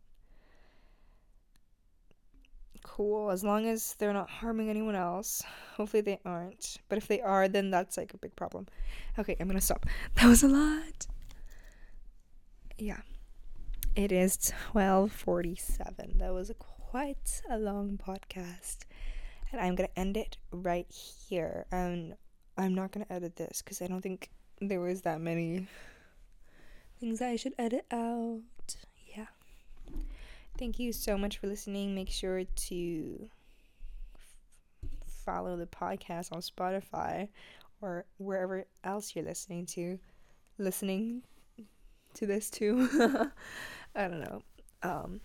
Cool, 2.82 3.30
as 3.30 3.44
long 3.44 3.66
as 3.66 3.94
they're 3.94 4.12
not 4.12 4.30
harming 4.30 4.70
anyone 4.70 4.94
else. 4.94 5.42
Hopefully 5.76 6.00
they 6.00 6.18
aren't. 6.24 6.78
But 6.88 6.98
if 6.98 7.06
they 7.06 7.20
are, 7.20 7.48
then 7.48 7.70
that's 7.70 7.96
like 7.96 8.14
a 8.14 8.18
big 8.18 8.34
problem. 8.36 8.66
Okay, 9.18 9.36
I'm 9.38 9.48
gonna 9.48 9.60
stop. 9.60 9.86
That 10.14 10.26
was 10.26 10.42
a 10.42 10.48
lot. 10.48 11.06
Yeah. 12.78 13.00
It 13.96 14.12
is 14.12 14.36
12:47. 14.72 16.18
That 16.18 16.32
was 16.32 16.50
a 16.50 16.54
quite 16.54 17.42
a 17.50 17.58
long 17.58 17.98
podcast. 17.98 18.78
And 19.50 19.60
I'm 19.60 19.74
going 19.74 19.88
to 19.88 19.98
end 19.98 20.16
it 20.16 20.36
right 20.52 20.86
here. 20.90 21.66
And 21.72 22.14
I'm 22.56 22.74
not 22.74 22.92
going 22.92 23.04
to 23.04 23.12
edit 23.12 23.36
this 23.36 23.60
cuz 23.62 23.82
I 23.82 23.86
don't 23.86 24.00
think 24.00 24.30
there 24.60 24.80
was 24.80 25.02
that 25.02 25.20
many 25.20 25.66
things 27.00 27.20
I 27.20 27.36
should 27.36 27.54
edit 27.58 27.86
out. 27.90 28.40
Thank 30.58 30.80
you 30.80 30.92
so 30.92 31.16
much 31.16 31.38
for 31.38 31.46
listening. 31.46 31.94
Make 31.94 32.10
sure 32.10 32.42
to 32.44 33.30
f- 34.16 34.90
follow 35.24 35.56
the 35.56 35.66
podcast 35.66 36.32
on 36.32 36.40
Spotify 36.40 37.28
or 37.80 38.04
wherever 38.16 38.64
else 38.82 39.14
you're 39.14 39.24
listening 39.24 39.66
to. 39.66 39.98
Listening 40.58 41.22
to 42.14 42.26
this 42.26 42.50
too. 42.50 42.88
I 43.94 44.08
don't 44.08 44.20
know. 44.20 44.42
Um, 44.82 45.20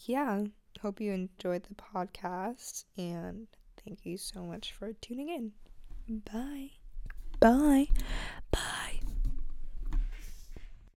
yeah, 0.00 0.44
hope 0.82 1.00
you 1.00 1.12
enjoyed 1.12 1.62
the 1.64 1.74
podcast 1.74 2.84
and 2.98 3.46
thank 3.84 4.04
you 4.04 4.18
so 4.18 4.42
much 4.42 4.72
for 4.72 4.92
tuning 4.92 5.30
in. 5.30 5.52
Bye. 6.30 6.72
Bye. 7.40 7.88
Bye. 8.50 8.83